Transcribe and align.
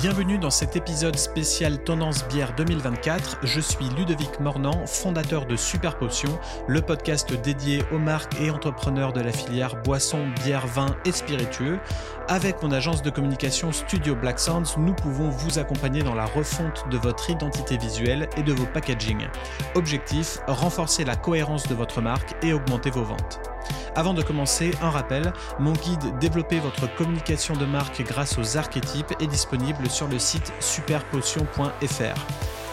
Bienvenue 0.00 0.38
dans 0.38 0.50
cet 0.50 0.76
épisode 0.76 1.16
spécial 1.16 1.82
Tendance 1.82 2.24
Bière 2.28 2.54
2024. 2.54 3.38
Je 3.42 3.58
suis 3.58 3.88
Ludovic 3.96 4.38
Mornan, 4.38 4.86
fondateur 4.86 5.44
de 5.44 5.56
Super 5.56 5.98
Potion, 5.98 6.38
le 6.68 6.80
podcast 6.82 7.32
dédié 7.42 7.82
aux 7.90 7.98
marques 7.98 8.40
et 8.40 8.48
entrepreneurs 8.52 9.12
de 9.12 9.20
la 9.20 9.32
filière 9.32 9.74
boissons, 9.82 10.28
bière, 10.44 10.68
vin 10.68 10.94
et 11.04 11.10
spiritueux. 11.10 11.80
Avec 12.28 12.62
mon 12.62 12.70
agence 12.70 13.02
de 13.02 13.10
communication 13.10 13.72
Studio 13.72 14.14
Black 14.14 14.38
Sounds, 14.38 14.76
nous 14.78 14.94
pouvons 14.94 15.30
vous 15.30 15.58
accompagner 15.58 16.04
dans 16.04 16.14
la 16.14 16.26
refonte 16.26 16.84
de 16.92 16.96
votre 16.96 17.28
identité 17.28 17.76
visuelle 17.76 18.28
et 18.36 18.44
de 18.44 18.52
vos 18.52 18.66
packaging. 18.66 19.26
Objectif, 19.74 20.38
renforcer 20.46 21.04
la 21.04 21.16
cohérence 21.16 21.66
de 21.66 21.74
votre 21.74 22.00
marque 22.00 22.36
et 22.44 22.52
augmenter 22.52 22.90
vos 22.90 23.02
ventes. 23.02 23.47
Avant 23.94 24.14
de 24.14 24.22
commencer, 24.22 24.72
un 24.80 24.90
rappel, 24.90 25.32
mon 25.58 25.72
guide 25.72 26.18
Développer 26.20 26.60
votre 26.60 26.94
communication 26.94 27.56
de 27.56 27.64
marque 27.64 28.02
grâce 28.02 28.38
aux 28.38 28.56
archétypes 28.56 29.12
est 29.20 29.26
disponible 29.26 29.88
sur 29.90 30.08
le 30.08 30.18
site 30.18 30.52
superpotion.fr. 30.60 32.26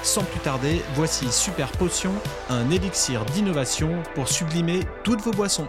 Sans 0.04 0.24
plus 0.24 0.40
tarder, 0.40 0.82
voici 0.94 1.32
Super 1.32 1.72
Potion, 1.72 2.14
un 2.50 2.70
élixir 2.70 3.26
d'innovation 3.26 4.04
pour 4.14 4.28
sublimer 4.28 4.82
toutes 5.04 5.22
vos 5.22 5.32
boissons. 5.32 5.68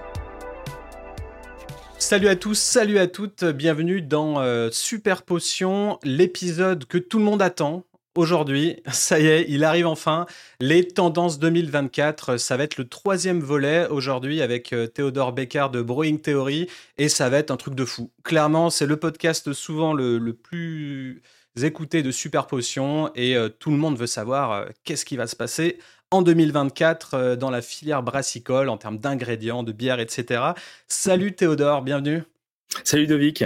Salut 1.98 2.28
à 2.28 2.36
tous, 2.36 2.58
salut 2.58 2.98
à 2.98 3.06
toutes, 3.06 3.44
bienvenue 3.44 4.02
dans 4.02 4.40
euh, 4.40 4.68
Super 4.70 5.22
Potion, 5.22 5.98
l'épisode 6.04 6.84
que 6.84 6.98
tout 6.98 7.18
le 7.18 7.24
monde 7.24 7.40
attend 7.40 7.84
aujourd'hui, 8.16 8.82
ça 8.92 9.20
y 9.20 9.26
est, 9.26 9.46
il 9.48 9.64
arrive 9.64 9.86
enfin. 9.86 10.26
Les 10.60 10.86
tendances 10.86 11.38
2024, 11.38 12.36
ça 12.36 12.56
va 12.56 12.64
être 12.64 12.76
le 12.76 12.88
troisième 12.88 13.40
volet 13.40 13.86
aujourd'hui 13.88 14.42
avec 14.42 14.72
euh, 14.72 14.86
Théodore 14.86 15.32
Beccard 15.32 15.70
de 15.70 15.82
Brewing 15.82 16.20
Theory 16.20 16.68
et 16.98 17.08
ça 17.08 17.28
va 17.28 17.38
être 17.38 17.50
un 17.50 17.56
truc 17.56 17.74
de 17.74 17.84
fou. 17.84 18.10
Clairement, 18.24 18.70
c'est 18.70 18.86
le 18.86 18.96
podcast 18.96 19.52
souvent 19.52 19.92
le, 19.92 20.32
plus 20.32 21.22
écouté 21.62 22.02
de 22.02 22.10
Super 22.10 22.46
Potion 22.46 23.10
et 23.14 23.36
euh, 23.36 23.48
tout 23.48 23.70
le 23.70 23.76
monde 23.76 23.96
veut 23.98 24.06
savoir 24.06 24.52
euh, 24.52 24.66
qu'est-ce 24.84 25.04
qui 25.04 25.16
va 25.16 25.26
se 25.26 25.36
passer 25.36 25.78
en 26.10 26.22
2024 26.22 27.34
dans 27.34 27.50
la 27.50 27.62
filière 27.62 28.02
brassicole 28.02 28.68
en 28.68 28.76
termes 28.76 28.98
d'ingrédients, 28.98 29.64
de 29.64 29.72
bière, 29.72 29.98
etc. 29.98 30.40
Salut 30.86 31.34
Théodore, 31.34 31.82
bienvenue. 31.82 32.22
Salut 32.84 33.08
Dovic. 33.08 33.44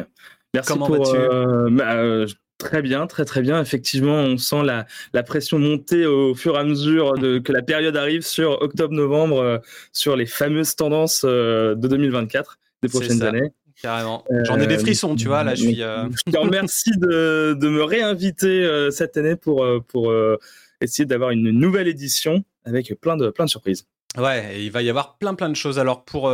Merci 0.52 0.72
Comment 0.72 0.88
vas-tu? 0.88 1.74
bah, 1.74 2.26
Très 2.60 2.82
bien, 2.82 3.06
très 3.06 3.24
très 3.24 3.40
bien. 3.40 3.60
Effectivement, 3.60 4.16
on 4.16 4.36
sent 4.36 4.62
la, 4.64 4.86
la 5.14 5.22
pression 5.22 5.58
monter 5.58 6.04
au 6.04 6.34
fur 6.34 6.56
et 6.56 6.58
à 6.58 6.64
mesure 6.64 7.14
de, 7.14 7.38
que 7.38 7.52
la 7.52 7.62
période 7.62 7.96
arrive 7.96 8.20
sur 8.20 8.60
octobre-novembre, 8.60 9.40
euh, 9.40 9.58
sur 9.92 10.14
les 10.14 10.26
fameuses 10.26 10.76
tendances 10.76 11.22
euh, 11.24 11.74
de 11.74 11.88
2024, 11.88 12.58
des 12.82 12.88
prochaines 12.90 13.22
années. 13.22 13.50
Carrément. 13.80 14.24
J'en 14.44 14.60
ai 14.60 14.66
des 14.66 14.74
euh, 14.74 14.78
frissons, 14.78 15.16
tu 15.16 15.26
vois. 15.26 15.42
Là, 15.42 15.54
je 15.54 15.62
suis. 15.62 15.76
Je 15.76 16.30
te 16.30 16.36
remercie 16.36 16.92
de, 16.98 17.56
de 17.58 17.68
me 17.68 17.82
réinviter 17.82 18.88
cette 18.90 19.16
année 19.16 19.36
pour, 19.36 19.66
pour 19.88 20.12
essayer 20.82 21.06
d'avoir 21.06 21.30
une 21.30 21.50
nouvelle 21.50 21.88
édition 21.88 22.44
avec 22.66 22.94
plein 23.00 23.16
de, 23.16 23.30
plein 23.30 23.46
de 23.46 23.50
surprises. 23.50 23.86
Ouais, 24.18 24.62
il 24.62 24.70
va 24.70 24.82
y 24.82 24.90
avoir 24.90 25.16
plein 25.16 25.34
plein 25.34 25.48
de 25.48 25.56
choses. 25.56 25.78
Alors 25.78 26.04
pour 26.04 26.30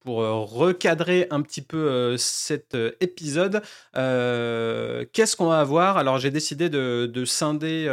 pour 0.00 0.22
euh, 0.22 0.32
recadrer 0.44 1.26
un 1.30 1.42
petit 1.42 1.62
peu 1.62 1.76
euh, 1.76 2.16
cet 2.16 2.74
euh, 2.74 2.92
épisode, 3.00 3.62
qu'est-ce 3.94 5.36
qu'on 5.36 5.48
va 5.48 5.60
avoir? 5.60 5.98
Alors 5.98 6.18
j'ai 6.18 6.30
décidé 6.30 6.68
de, 6.68 7.24
scinder 7.24 7.86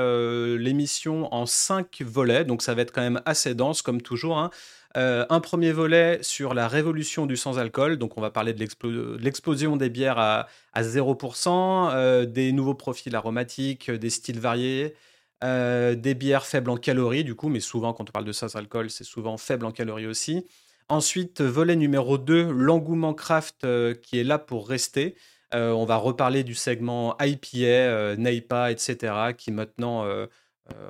l'émission 0.57 1.33
en 1.33 1.45
cinq 1.45 2.01
volets, 2.01 2.45
donc 2.45 2.61
ça 2.61 2.73
va 2.73 2.81
être 2.81 2.91
quand 2.91 3.01
même 3.01 3.21
assez 3.25 3.53
dense 3.55 3.81
comme 3.81 4.01
toujours. 4.01 4.37
Hein. 4.37 4.51
un 4.95 5.39
premier 5.41 5.71
volet 5.71 6.19
sur 6.21 6.53
la 6.53 6.67
révolution 6.67 7.25
du 7.25 7.35
sans-alcool, 7.35 7.97
donc 7.97 8.17
on 8.17 8.21
va 8.21 8.31
parler 8.31 8.53
de 8.53 9.19
l'explosion 9.19 9.75
des 9.77 9.89
bières 9.89 10.17
à, 10.17 10.47
à 10.73 10.83
0%, 10.83 12.25
des 12.25 12.51
nouveaux 12.51 12.73
profils 12.73 13.15
aromatiques, 13.15 13.91
des 13.91 14.09
styles 14.09 14.39
variés, 14.39 14.95
des 15.43 16.15
bières 16.15 16.45
faibles 16.45 16.69
en 16.69 16.77
calories 16.77 17.23
du 17.23 17.35
coup, 17.35 17.49
mais 17.49 17.59
souvent 17.59 17.93
quand 17.93 18.09
on 18.09 18.11
parle 18.11 18.25
de 18.25 18.31
sans-alcool, 18.31 18.89
c'est 18.89 19.03
souvent 19.03 19.37
faible 19.37 19.65
en 19.65 19.71
calories 19.71 20.07
aussi. 20.07 20.45
Ensuite, 20.89 21.41
volet 21.41 21.75
numéro 21.75 22.17
2, 22.17 22.49
l'engouement 22.49 23.13
craft 23.13 23.65
euh, 23.65 23.93
qui 23.93 24.19
est 24.19 24.23
là 24.23 24.39
pour 24.39 24.69
rester. 24.69 25.15
Euh, 25.53 25.71
on 25.71 25.83
va 25.83 25.97
reparler 25.97 26.45
du 26.45 26.55
segment 26.55 27.17
IPA, 27.19 27.57
euh, 27.65 28.15
NEIPA, 28.15 28.71
etc. 28.71 29.33
qui 29.37 29.51
maintenant, 29.51 30.05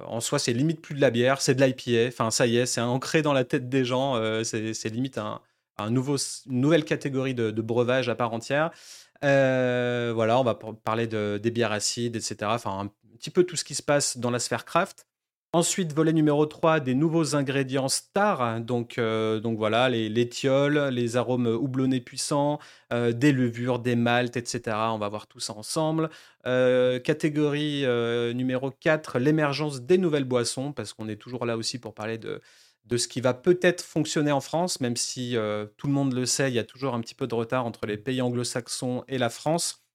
en 0.06 0.20
soi, 0.22 0.40
c'est 0.40 0.54
limite 0.54 0.82
plus 0.82 0.96
de 0.96 1.02
la 1.02 1.10
bière, 1.10 1.42
c'est 1.42 1.56
de 1.56 1.64
l'IPA. 1.64 2.08
Enfin, 2.10 2.32
ça 2.32 2.46
y 2.48 2.58
est, 2.58 2.66
c'est 2.68 2.82
ancré 2.82 3.22
dans 3.24 3.34
la 3.34 3.44
tête 3.44 3.70
des 3.70 3.86
gens. 3.86 4.22
c'est 4.44 4.90
limite 4.90 5.18
un, 5.18 5.90
nouveau, 5.90 6.18
une 6.48 6.62
nouvelle 6.62 6.86
catégorie 6.86 7.34
de, 7.34 7.52
breuvage 7.62 8.10
à 8.10 8.16
part 8.16 8.34
entière. 8.34 8.72
voilà, 9.22 10.40
on 10.40 10.44
va 10.44 10.56
parler 10.84 11.08
de, 11.08 11.40
des 11.42 11.52
bières 11.52 11.72
acides, 11.72 12.16
etc. 12.16 12.52
Enfin, 12.54 12.80
un 12.80 12.92
petit 13.18 13.32
peu 13.32 13.44
tout 13.44 13.56
ce 13.56 13.64
qui 13.64 13.76
se 13.76 13.84
passe 13.84 14.18
dans 14.18 14.32
la 14.32 14.40
sphère 14.40 14.66
craft. 14.66 15.07
Ensuite, 15.54 15.94
volet 15.94 16.12
numéro 16.12 16.46
3, 16.46 16.82
des 16.82 16.94
nouveaux 16.94 17.36
ingrédients 17.36 17.88
stars. 17.88 18.60
Donc, 18.62 18.98
euh, 18.98 19.40
donc 19.40 19.58
voilà, 19.58 19.90
les, 19.90 20.10
les 20.10 20.30
les 20.92 21.18
arômes 21.18 21.48
houblonnés 21.48 22.02
puissants, 22.02 22.60
euh, 22.92 23.14
des 23.14 23.32
levures, 23.32 23.80
des 23.80 23.96
maltes, 23.96 24.36
etc. 24.36 24.78
On 24.94 24.98
va 24.98 25.08
voir 25.08 25.26
tout 25.26 25.40
ça 25.40 25.54
ensemble. 25.54 26.10
Euh, 26.46 27.00
catégorie 27.00 27.86
numéro 28.36 28.72
4, 28.72 29.20
l'émergence 29.20 29.82
des 29.82 29.98
nouvelles 29.98 30.26
boissons, 30.26 30.74
parce 30.74 30.94
qu'on 30.94 31.08
est 31.08 31.16
toujours 31.16 31.46
là 31.46 31.56
aussi 31.58 31.80
pour 31.80 31.94
parler 31.94 32.18
de, 32.18 32.42
de 32.86 32.98
ce 32.98 33.08
qui 33.08 33.22
va 33.22 33.34
peut-être 33.34 33.82
fonctionner 33.82 34.34
en 34.34 34.42
France, 34.42 34.82
même 34.82 34.98
si 34.98 35.38
tout 35.78 35.88
le 35.88 35.94
monde 35.94 36.14
le 36.14 36.26
sait, 36.26 36.52
il 36.52 36.56
y 36.56 36.60
a 36.60 36.64
toujours 36.66 36.94
un 36.94 37.00
petit 37.02 37.16
peu 37.16 37.26
de 37.26 37.36
retard 37.36 37.66
entre 37.66 37.86
les 37.86 37.98
pays 37.98 38.22
anglo-saxons 38.22 39.04
et 39.08 39.18
la 39.18 39.30
France. 39.30 39.87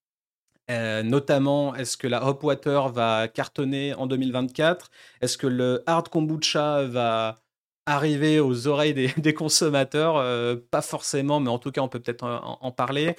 Euh, 0.72 1.02
notamment, 1.02 1.74
est-ce 1.74 1.96
que 1.96 2.06
la 2.06 2.26
Hop 2.26 2.42
Water 2.44 2.88
va 2.88 3.28
cartonner 3.28 3.94
en 3.94 4.06
2024 4.06 4.90
Est-ce 5.20 5.36
que 5.36 5.46
le 5.46 5.82
hard 5.86 6.08
kombucha 6.08 6.84
va 6.84 7.36
arriver 7.84 8.40
aux 8.40 8.68
oreilles 8.68 8.94
des, 9.16 9.34
consommateurs? 9.34 10.16
Euh, 10.16 10.56
Pas 10.70 10.82
forcément, 10.82 11.40
mais 11.40 11.50
en 11.50 11.58
tout 11.58 11.70
cas, 11.72 11.82
on 11.82 11.88
peut 11.88 12.00
peut-être 12.00 12.24
en, 12.24 12.70
parler. 12.72 13.16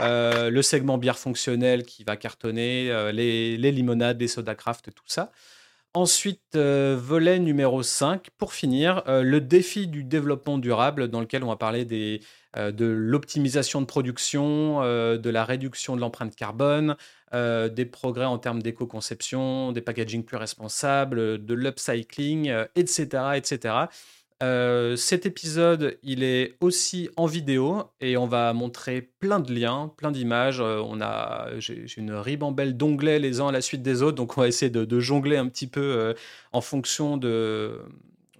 Euh, 0.00 0.50
le 0.50 0.62
segment 0.62 0.98
bière 0.98 1.18
fonctionnelle 1.18 1.84
qui 1.84 2.02
va 2.02 2.16
cartonner, 2.16 3.12
les, 3.12 3.56
les, 3.56 3.72
limonades, 3.72 4.20
les 4.20 4.28
soda 4.28 4.54
craft, 4.54 4.90
tout 4.94 5.04
ça. 5.06 5.30
Ensuite, 5.96 6.54
volet 6.54 7.38
numéro 7.38 7.82
5, 7.82 8.28
pour 8.36 8.52
finir, 8.52 9.02
le 9.06 9.40
défi 9.40 9.86
du 9.86 10.04
développement 10.04 10.58
durable, 10.58 11.08
dans 11.08 11.20
lequel 11.20 11.42
on 11.42 11.46
va 11.46 11.56
parler 11.56 11.86
euh, 12.58 12.70
de 12.70 12.84
l'optimisation 12.84 13.80
de 13.80 13.86
production, 13.86 14.82
euh, 14.82 15.16
de 15.16 15.30
la 15.30 15.46
réduction 15.46 15.96
de 15.96 16.02
l'empreinte 16.02 16.36
carbone, 16.36 16.96
euh, 17.32 17.70
des 17.70 17.86
progrès 17.86 18.26
en 18.26 18.36
termes 18.38 18.62
d'éco-conception, 18.62 19.72
des 19.72 19.80
packaging 19.80 20.22
plus 20.22 20.36
responsables, 20.36 21.42
de 21.42 21.54
l'upcycling, 21.54 22.52
etc. 22.74 23.88
cet 24.40 25.26
épisode, 25.26 25.98
il 26.02 26.22
est 26.22 26.56
aussi 26.60 27.08
en 27.16 27.26
vidéo 27.26 27.84
et 28.00 28.16
on 28.16 28.26
va 28.26 28.52
montrer 28.52 29.00
plein 29.00 29.40
de 29.40 29.52
liens, 29.52 29.92
plein 29.96 30.10
d'images. 30.10 30.60
on 30.60 31.00
a, 31.00 31.48
j'ai, 31.58 31.86
une 31.96 32.12
ribambelle 32.12 32.76
d'onglets 32.76 33.18
les 33.18 33.40
uns 33.40 33.48
à 33.48 33.52
la 33.52 33.60
suite 33.60 33.82
des 33.82 34.02
autres, 34.02 34.16
donc 34.16 34.36
on 34.36 34.42
va 34.42 34.48
essayer 34.48 34.70
de, 34.70 35.00
jongler 35.00 35.36
un 35.36 35.48
petit 35.48 35.66
peu 35.66 36.14
en 36.52 36.60
fonction 36.60 37.16
de, 37.16 37.80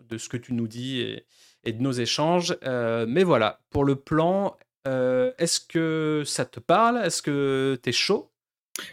de 0.09 0.19
ce 0.19 0.29
que 0.29 0.37
tu 0.37 0.53
nous 0.53 0.69
dis 0.69 1.01
et, 1.01 1.25
et 1.67 1.73
de 1.73 1.83
nos 1.83 1.93
échanges. 1.93 2.57
Euh, 2.65 3.05
mais 3.07 3.25
voilà, 3.25 3.61
pour 3.71 3.85
le 3.85 3.97
plan, 3.97 4.57
euh, 4.89 5.33
est-ce 5.37 5.61
que 5.61 6.23
ça 6.25 6.47
te 6.47 6.61
parle? 6.61 6.99
Est-ce 6.99 7.21
que 7.21 7.79
tu 7.83 7.91
es 7.91 7.93
chaud? 7.93 8.31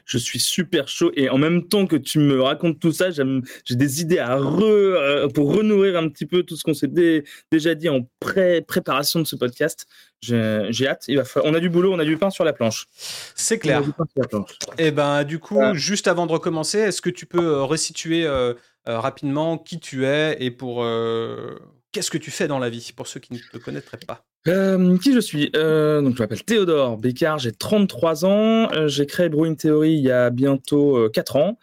Je 0.05 0.17
suis 0.17 0.39
super 0.39 0.87
chaud 0.87 1.11
et 1.15 1.29
en 1.29 1.37
même 1.37 1.67
temps 1.67 1.85
que 1.85 1.95
tu 1.95 2.19
me 2.19 2.41
racontes 2.41 2.79
tout 2.79 2.91
ça, 2.91 3.09
j'ai 3.11 3.75
des 3.75 4.01
idées 4.01 4.19
à 4.19 4.37
euh, 4.37 5.27
pour 5.29 5.55
renourrir 5.55 5.97
un 5.97 6.09
petit 6.09 6.25
peu 6.25 6.43
tout 6.43 6.55
ce 6.55 6.63
qu'on 6.63 6.73
s'est 6.73 6.91
déjà 7.51 7.75
dit 7.75 7.89
en 7.89 8.07
pré-préparation 8.19 9.19
de 9.19 9.25
ce 9.25 9.35
podcast. 9.35 9.85
J'ai 10.21 10.87
hâte. 10.87 11.03
Il 11.07 11.17
va 11.17 11.23
On 11.43 11.53
a 11.53 11.59
du 11.59 11.69
boulot, 11.69 11.93
on 11.93 11.99
a 11.99 12.05
du 12.05 12.17
pain 12.17 12.29
sur 12.29 12.45
la 12.45 12.53
planche. 12.53 12.85
C'est 13.35 13.59
clair. 13.59 13.81
Et 14.77 14.87
eh 14.87 14.91
ben 14.91 15.23
du 15.23 15.39
coup, 15.39 15.59
juste 15.73 16.07
avant 16.07 16.25
de 16.25 16.31
recommencer, 16.31 16.79
est-ce 16.79 17.01
que 17.01 17.09
tu 17.09 17.25
peux 17.25 17.61
resituer 17.61 18.27
rapidement 18.85 19.57
qui 19.57 19.79
tu 19.79 20.05
es 20.05 20.37
et 20.39 20.51
pour 20.51 20.85
Qu'est-ce 21.93 22.09
que 22.09 22.17
tu 22.17 22.31
fais 22.31 22.47
dans 22.47 22.57
la 22.57 22.71
vie 22.71 22.91
pour 22.95 23.07
ceux 23.07 23.19
qui 23.19 23.33
ne 23.33 23.37
te 23.37 23.57
connaîtraient 23.59 23.99
pas? 23.99 24.25
Euh, 24.47 24.97
qui 24.97 25.13
je 25.13 25.19
suis? 25.19 25.51
Euh, 25.55 26.01
Donc, 26.01 26.15
je 26.15 26.21
m'appelle 26.21 26.43
Théodore 26.43 26.97
Bécard, 26.97 27.39
j'ai 27.39 27.51
33 27.51 28.25
ans. 28.25 28.71
Euh, 28.73 28.87
j'ai 28.87 29.05
créé 29.05 29.29
Brewing 29.29 29.55
Theory 29.55 29.93
il 29.93 30.01
y 30.03 30.11
a 30.11 30.29
bientôt 30.29 31.09
4 31.09 31.35
ans, 31.37 31.57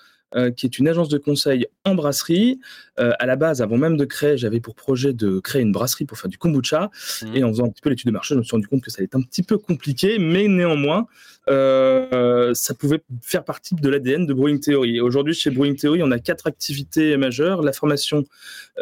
qui 0.56 0.66
est 0.66 0.78
une 0.78 0.88
agence 0.88 1.08
de 1.08 1.18
conseil 1.18 1.66
en 1.84 1.94
brasserie. 1.94 2.60
À 3.00 3.26
la 3.26 3.36
base, 3.36 3.62
avant 3.62 3.76
même 3.76 3.96
de 3.96 4.04
créer, 4.04 4.36
j'avais 4.36 4.60
pour 4.60 4.74
projet 4.74 5.12
de 5.12 5.40
créer 5.40 5.62
une 5.62 5.72
brasserie 5.72 6.04
pour 6.04 6.18
faire 6.18 6.30
du 6.30 6.38
kombucha. 6.38 6.90
Mmh. 7.22 7.36
Et 7.36 7.44
en 7.44 7.48
faisant 7.48 7.66
un 7.66 7.70
petit 7.70 7.82
peu 7.82 7.90
l'étude 7.90 8.06
de 8.06 8.12
marché, 8.12 8.34
je 8.34 8.38
me 8.38 8.44
suis 8.44 8.52
rendu 8.52 8.68
compte 8.68 8.82
que 8.82 8.90
ça 8.90 8.98
allait 8.98 9.06
être 9.06 9.16
un 9.16 9.22
petit 9.22 9.42
peu 9.42 9.58
compliqué, 9.58 10.18
mais 10.18 10.48
néanmoins, 10.48 11.06
euh, 11.48 12.52
ça 12.54 12.74
pouvait 12.74 13.02
faire 13.22 13.44
partie 13.44 13.74
de 13.74 13.88
l'ADN 13.88 14.26
de 14.26 14.34
Brewing 14.34 14.60
Theory. 14.60 15.00
Aujourd'hui, 15.00 15.34
chez 15.34 15.50
Brewing 15.50 15.74
Theory, 15.74 16.02
on 16.02 16.10
a 16.10 16.18
quatre 16.18 16.46
activités 16.46 17.16
majeures 17.16 17.62
la 17.62 17.72
formation 17.72 18.24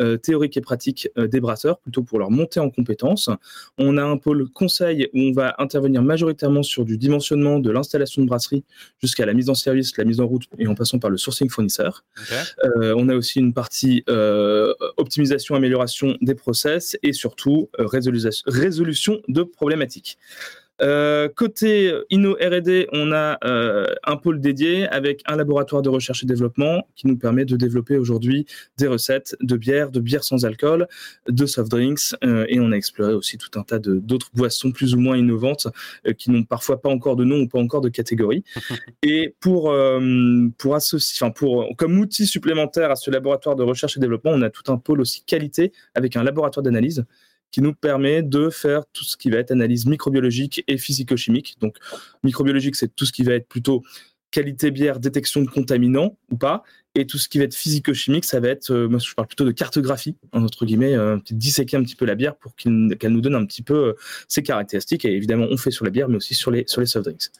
euh, 0.01 0.17
théorique 0.17 0.57
et 0.57 0.61
pratique 0.61 1.09
euh, 1.17 1.29
des 1.29 1.41
brasseurs, 1.41 1.79
plutôt 1.79 2.03
pour 2.03 2.19
leur 2.19 2.31
monter 2.31 2.61
en 2.61 2.71
compétences. 2.71 3.31
On 3.79 3.97
a 3.97 4.05
un 4.05 4.17
pôle 4.17 4.49
conseil 4.51 5.09
où 5.15 5.21
on 5.21 5.33
va 5.33 5.55
intervenir 5.59 6.03
majoritairement 6.03 6.63
sur 6.63 6.85
du 6.85 6.99
dimensionnement 6.99 7.59
de 7.59 7.71
l'installation 7.71 8.23
de 8.23 8.27
brasserie 8.27 8.65
jusqu'à 9.01 9.25
la 9.25 9.35
mise 9.35 9.49
en 9.49 9.55
service, 9.55 9.97
la 9.97 10.05
mise 10.05 10.21
en 10.21 10.27
route 10.27 10.45
et 10.59 10.67
en 10.67 10.75
passant 10.75 10.99
par 10.99 11.11
le 11.11 11.17
sourcing 11.17 11.49
fournisseur. 11.49 12.05
on 12.75 13.09
a 13.09 13.15
aussi 13.15 13.39
une 13.39 13.55
partie 13.55 14.05
optimisation, 14.97 15.55
amélioration 15.55 16.17
des 16.21 16.35
process 16.35 16.97
et 17.03 17.13
surtout 17.13 17.71
résolution 17.79 19.21
de 19.29 19.43
problématiques. 19.43 20.19
Euh, 20.81 21.29
côté 21.29 21.93
Inno 22.11 22.35
R&D, 22.35 22.89
on 22.93 23.13
a 23.13 23.39
euh, 23.45 23.87
un 24.05 24.17
pôle 24.17 24.41
dédié 24.41 24.87
avec 24.89 25.23
un 25.27 25.37
laboratoire 25.37 25.83
de 25.83 25.89
recherche 25.89 26.23
et 26.23 26.27
développement 26.27 26.87
qui 26.95 27.07
nous 27.07 27.17
permet 27.17 27.45
de 27.45 27.57
développer 27.57 27.97
aujourd'hui 27.97 28.47
des 28.77 28.87
recettes 28.87 29.37
de 29.41 29.57
bière, 29.57 29.91
de 29.91 30.01
bière 30.01 30.25
sans 30.25 30.45
alcool, 30.45 30.87
de 31.29 31.47
soft 31.47 31.71
drinks 31.71 32.15
euh, 32.25 32.47
et 32.49 32.61
on 32.61 32.71
a 32.73 32.77
exploré 32.77 33.13
aussi 33.13 33.39
tout 33.39 33.59
un 33.59 33.63
tas 33.63 33.79
d'autres 33.79 34.31
boissons 34.35 34.71
plus 34.71 34.95
ou 34.95 35.01
moins 35.01 35.17
innovantes 35.17 35.67
qui 36.17 36.31
n'ont 36.31 36.45
parfois 36.45 36.81
pas 36.81 36.89
encore 36.89 37.17
de 37.17 37.25
nom 37.25 37.41
ou 37.41 37.49
pas 37.49 37.59
encore 37.59 37.81
de 37.81 37.89
catégorie. 37.89 38.45
et 39.03 39.35
pour 39.41 39.75
pour 40.59 40.75
associer, 40.75 41.19
enfin 41.25 41.33
pour 41.33 41.69
comme 41.77 41.99
outil 41.99 42.27
supplémentaire 42.27 42.91
à 42.91 42.97
ce 42.97 43.11
laboratoire 43.11 43.57
de 43.57 43.63
recherche 43.63 43.97
et 43.97 44.01
développement, 44.01 44.31
on 44.33 44.43
a 44.43 44.51
tout 44.51 44.71
un 44.73 44.79
pôle 44.79 45.01
aussi 45.01 45.23
qualité 45.25 45.73
avec 45.95 46.17
un 46.17 46.23
laboratoire 46.23 46.63
d'analyse 46.63 47.05
qui 47.51 47.63
nous 47.63 47.75
permet 47.75 48.23
de 48.23 48.51
faire 48.51 48.85
tout 48.93 49.05
ce 49.05 49.17
qui 49.17 49.31
va 49.31 49.39
être 49.39 49.51
analyse 49.51 49.87
microbiologique 49.87 50.65
et 50.69 50.77
physico-chimique. 50.77 51.57
Donc, 51.61 51.77
microbiologique, 52.23 52.77
c'est 52.77 52.95
tout 52.95 53.07
ce 53.07 53.13
qui 53.13 53.23
va 53.23 53.35
être 53.35 53.49
plutôt 53.49 53.83
qualité 54.31 54.71
bière, 54.71 55.01
détection 55.01 55.41
de 55.43 55.49
contaminants 55.49 56.19
ou 56.31 56.37
pas. 56.37 56.63
Et 56.99 57.07
tout 57.07 57.19
ce 57.19 57.29
qui 57.29 57.39
va 57.39 57.45
être 57.45 57.55
physico-chimique, 57.55 58.25
ça 58.25 58.41
va 58.41 58.49
être, 58.49 58.71
euh, 58.71 58.89
moi 58.89 58.99
je 58.99 59.15
parle 59.15 59.29
plutôt 59.29 59.45
de 59.45 59.53
cartographie, 59.53 60.17
entre 60.33 60.65
guillemets, 60.65 60.97
euh, 60.97 61.19
disséquer 61.31 61.77
un 61.77 61.83
petit 61.83 61.97
peu 61.97 62.05
la 62.05 62.15
bière 62.15 62.37
pour 62.37 62.55
qu'elle 62.57 62.73
nous 62.73 63.21
donne 63.21 63.35
un 63.35 63.47
petit 63.47 63.63
peu 63.63 63.75
euh, 63.75 63.93
ses 64.27 64.43
caractéristiques. 64.43 65.05
Et 65.05 65.13
évidemment, 65.15 65.47
on 65.51 65.57
fait 65.57 65.71
sur 65.71 65.85
la 65.85 65.91
bière, 65.91 66.09
mais 66.09 66.17
aussi 66.17 66.35
sur 66.35 66.51
les, 66.51 66.65
sur 66.67 66.81
les 66.81 66.87
soft 66.87 67.07
drinks. 67.07 67.31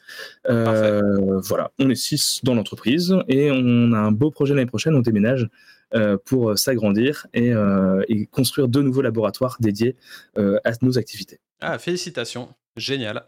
voilà, 0.45 1.71
on 1.79 1.89
est 1.89 1.95
six 1.95 2.39
dans 2.43 2.55
l'entreprise 2.55 3.15
et 3.27 3.51
on 3.51 3.93
a 3.93 3.97
un 3.97 4.11
beau 4.11 4.31
projet 4.31 4.53
l'année 4.53 4.65
prochaine, 4.65 4.95
on 4.95 5.01
déménage 5.01 5.49
euh, 5.95 6.17
pour 6.23 6.55
s'agrandir 6.55 7.25
euh, 7.35 8.03
et, 8.07 8.27
construire 8.27 8.67
de 8.67 8.79
nouveaux 8.79 9.01
laboratoires 9.01 9.57
dédiés 9.59 9.95
euh, 10.37 10.59
à 10.63 10.73
nos 10.83 10.99
activités. 10.99 11.39
Ah, 11.61 11.79
félicitations, 11.79 12.53
génial. 12.77 13.25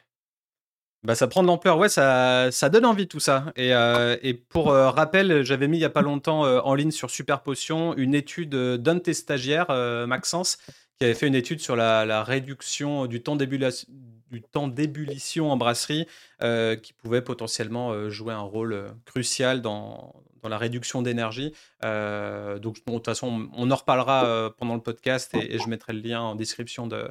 Bah, 1.03 1.15
ça 1.15 1.27
prend 1.27 1.41
de 1.41 1.47
l'ampleur, 1.47 1.77
ouais, 1.77 1.89
ça, 1.89 2.51
ça 2.51 2.69
donne 2.69 2.85
envie 2.85 3.07
tout 3.07 3.19
ça. 3.19 3.51
Et, 3.55 3.71
et 4.21 4.33
pour 4.35 4.67
rappel, 4.67 5.43
j'avais 5.43 5.67
mis 5.67 5.77
il 5.77 5.79
n'y 5.79 5.85
a 5.85 5.89
pas 5.89 6.03
longtemps 6.03 6.41
en 6.41 6.75
ligne 6.75 6.91
sur 6.91 7.09
Super 7.09 7.41
Potion 7.41 7.95
une 7.95 8.13
étude 8.13 8.55
d'un 8.55 8.95
de 8.95 8.99
tes 8.99 9.15
stagiaires, 9.15 9.71
Maxence, 10.07 10.59
qui 10.99 11.05
avait 11.05 11.15
fait 11.15 11.27
une 11.27 11.35
étude 11.35 11.59
sur 11.59 11.75
la, 11.75 12.05
la 12.05 12.23
réduction 12.23 13.07
du 13.07 13.23
temps 13.23 13.35
d'ébullition 14.67 15.51
en 15.51 15.57
brasserie, 15.57 16.05
qui 16.39 16.93
pouvait 16.93 17.23
potentiellement 17.23 18.07
jouer 18.11 18.33
un 18.33 18.41
rôle 18.41 18.93
crucial 19.05 19.63
dans, 19.63 20.13
dans 20.41 20.49
la 20.49 20.57
réduction 20.57 21.01
d'énergie. 21.01 21.53
Euh, 21.83 22.59
donc, 22.59 22.75
de 22.85 22.91
toute 22.91 23.05
façon, 23.05 23.49
on 23.53 23.71
en 23.71 23.75
reparlera 23.75 24.25
euh, 24.25 24.49
pendant 24.55 24.75
le 24.75 24.81
podcast 24.81 25.33
et, 25.35 25.57
je 25.59 25.67
mettrai 25.67 25.93
le 25.93 26.01
lien 26.01 26.21
en 26.21 26.35
description 26.35 26.87
de, 26.87 27.09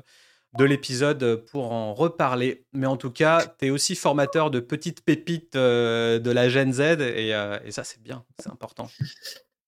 de 0.59 0.65
l'épisode 0.65 1.45
pour 1.51 1.73
en 1.73 1.95
reparler. 1.95 2.65
Mais 2.73 2.87
en 2.87 2.97
tout 2.97 3.11
cas, 3.11 3.45
tu 3.59 3.67
es 3.67 3.71
aussi 3.71 3.95
formateur 3.95 4.51
de 4.51 4.61
petites 4.61 5.03
pépites 5.03 5.57
euh, 5.57 6.19
de 6.19 6.31
la 6.31 6.49
Gen 6.49 6.73
Z 6.73 6.81
et, 6.81 7.31
et 7.65 7.71
ça, 7.71 7.85
c'est 7.85 8.03
bien, 8.03 8.25
c'est 8.39 8.51
important. 8.51 8.89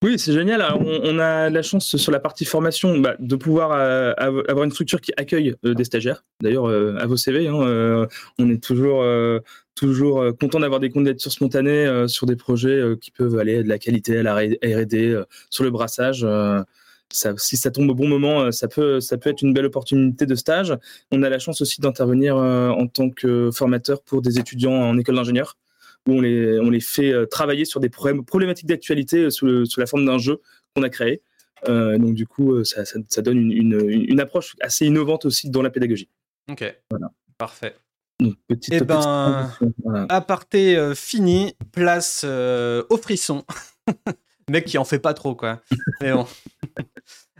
Oui, 0.02 0.18
c'est 0.18 0.32
génial. 0.32 0.62
on, 0.80 1.18
a 1.20 1.48
la 1.48 1.62
chance 1.62 1.96
sur 1.96 2.10
la 2.10 2.18
partie 2.18 2.44
formation 2.44 2.98
bah, 2.98 3.14
de 3.20 3.36
pouvoir 3.36 3.70
avoir 4.18 4.64
une 4.64 4.72
structure 4.72 5.00
qui 5.00 5.12
accueille 5.16 5.54
des 5.62 5.84
stagiaires. 5.84 6.24
D'ailleurs, 6.40 6.68
à 6.68 7.06
vos 7.06 7.16
CV, 7.16 7.46
hein, 7.46 8.08
on 8.38 8.50
est 8.50 8.60
toujours 8.60 9.04
toujours 9.74 10.20
euh, 10.20 10.32
content 10.32 10.60
d'avoir 10.60 10.80
des 10.80 10.90
candidatures 10.90 11.32
spontanées 11.32 11.86
euh, 11.86 12.08
sur 12.08 12.26
des 12.26 12.36
projets 12.36 12.70
euh, 12.70 12.96
qui 12.96 13.10
peuvent 13.10 13.38
aller 13.38 13.62
de 13.62 13.68
la 13.68 13.78
qualité 13.78 14.18
à 14.18 14.22
la 14.22 14.34
R&D, 14.34 15.22
sur 15.50 15.64
le 15.64 15.70
brassage. 15.70 16.26
Ça, 17.12 17.34
si 17.36 17.56
ça 17.56 17.70
tombe 17.70 17.90
au 17.90 17.94
bon 17.94 18.08
moment, 18.08 18.50
ça 18.52 18.68
peut, 18.68 19.00
ça 19.00 19.18
peut 19.18 19.30
être 19.30 19.42
une 19.42 19.52
belle 19.52 19.66
opportunité 19.66 20.26
de 20.26 20.34
stage. 20.34 20.76
On 21.10 21.22
a 21.22 21.28
la 21.28 21.38
chance 21.38 21.60
aussi 21.60 21.80
d'intervenir 21.80 22.36
en 22.36 22.86
tant 22.86 23.10
que 23.10 23.50
formateur 23.52 24.02
pour 24.02 24.22
des 24.22 24.38
étudiants 24.38 24.74
en 24.74 24.98
école 24.98 25.16
d'ingénieur, 25.16 25.56
où 26.08 26.12
on 26.14 26.20
les, 26.20 26.58
on 26.58 26.70
les 26.70 26.80
fait 26.80 27.12
travailler 27.28 27.64
sur 27.64 27.80
des 27.80 27.90
problématiques 27.90 28.66
d'actualité 28.66 29.30
sous, 29.30 29.66
sous, 29.66 29.80
la 29.80 29.86
forme 29.86 30.06
d'un 30.06 30.18
jeu 30.18 30.40
qu'on 30.74 30.82
a 30.82 30.88
créé. 30.88 31.22
donc 31.66 32.14
du 32.14 32.26
coup, 32.26 32.64
ça, 32.64 32.84
ça, 32.84 33.22
donne 33.22 33.38
une, 33.38 33.52
une, 33.52 33.90
une, 34.08 34.20
approche 34.20 34.56
assez 34.60 34.86
innovante 34.86 35.26
aussi 35.26 35.50
dans 35.50 35.62
la 35.62 35.70
pédagogie. 35.70 36.08
Ok, 36.50 36.64
voilà. 36.90 37.12
parfait. 37.38 37.74
Et 38.22 38.56
eh 38.70 38.80
ben, 38.80 39.50
aparté 40.08 40.76
euh, 40.76 40.94
fini, 40.94 41.56
place 41.72 42.22
euh, 42.24 42.84
au 42.90 42.96
frisson. 42.96 43.44
Mec 44.48 44.64
qui 44.64 44.78
en 44.78 44.84
fait 44.84 44.98
pas 44.98 45.14
trop, 45.14 45.34
quoi. 45.34 45.60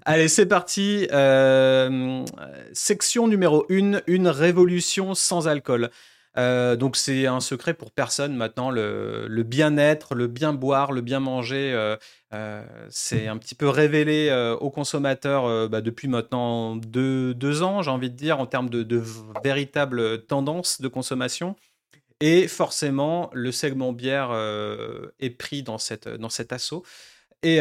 Allez, 0.04 0.28
c'est 0.28 0.46
parti. 0.46 1.06
Euh, 1.12 2.24
section 2.72 3.28
numéro 3.28 3.64
1, 3.70 4.00
une 4.06 4.28
révolution 4.28 5.14
sans 5.14 5.46
alcool. 5.46 5.90
Euh, 6.38 6.76
donc 6.76 6.96
c'est 6.96 7.26
un 7.26 7.40
secret 7.40 7.74
pour 7.74 7.92
personne 7.92 8.34
maintenant. 8.34 8.70
Le, 8.70 9.42
bien-être, 9.44 10.14
le 10.14 10.26
bien 10.26 10.52
boire, 10.52 10.90
le 10.90 11.02
bien 11.02 11.20
manger, 11.20 11.72
euh, 12.32 12.64
c'est 12.88 13.28
un 13.28 13.36
petit 13.36 13.54
peu 13.54 13.68
révélé 13.68 14.32
aux 14.60 14.70
consommateurs 14.70 15.68
bah, 15.68 15.80
depuis 15.80 16.08
maintenant 16.08 16.74
deux, 16.76 17.62
ans, 17.62 17.82
j'ai 17.82 17.90
envie 17.90 18.10
de 18.10 18.16
dire, 18.16 18.40
en 18.40 18.46
termes 18.46 18.70
de, 18.70 18.82
de 18.82 19.02
véritable 19.44 20.24
tendance 20.24 20.80
de 20.80 20.88
consommation. 20.88 21.54
Et 22.24 22.46
forcément, 22.46 23.30
le 23.32 23.50
segment 23.50 23.92
bière 23.92 24.30
est 25.18 25.30
pris 25.30 25.62
dans, 25.64 25.78
cette, 25.78 26.08
dans 26.08 26.28
cet 26.30 26.52
assaut. 26.52 26.84
Et, 27.42 27.58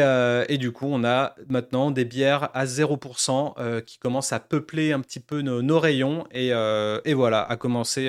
du 0.58 0.70
coup, 0.70 0.86
on 0.88 1.02
a 1.02 1.34
maintenant 1.48 1.90
des 1.90 2.04
bières 2.04 2.48
à 2.54 2.64
0% 2.64 3.82
qui 3.84 3.98
commencent 3.98 4.32
à 4.32 4.38
peupler 4.38 4.92
un 4.92 5.00
petit 5.00 5.18
peu 5.18 5.40
nos, 5.42 5.80
rayons. 5.80 6.26
Et, 6.30 6.50
et, 7.04 7.14
voilà, 7.14 7.42
à 7.42 7.56
commencer 7.56 8.08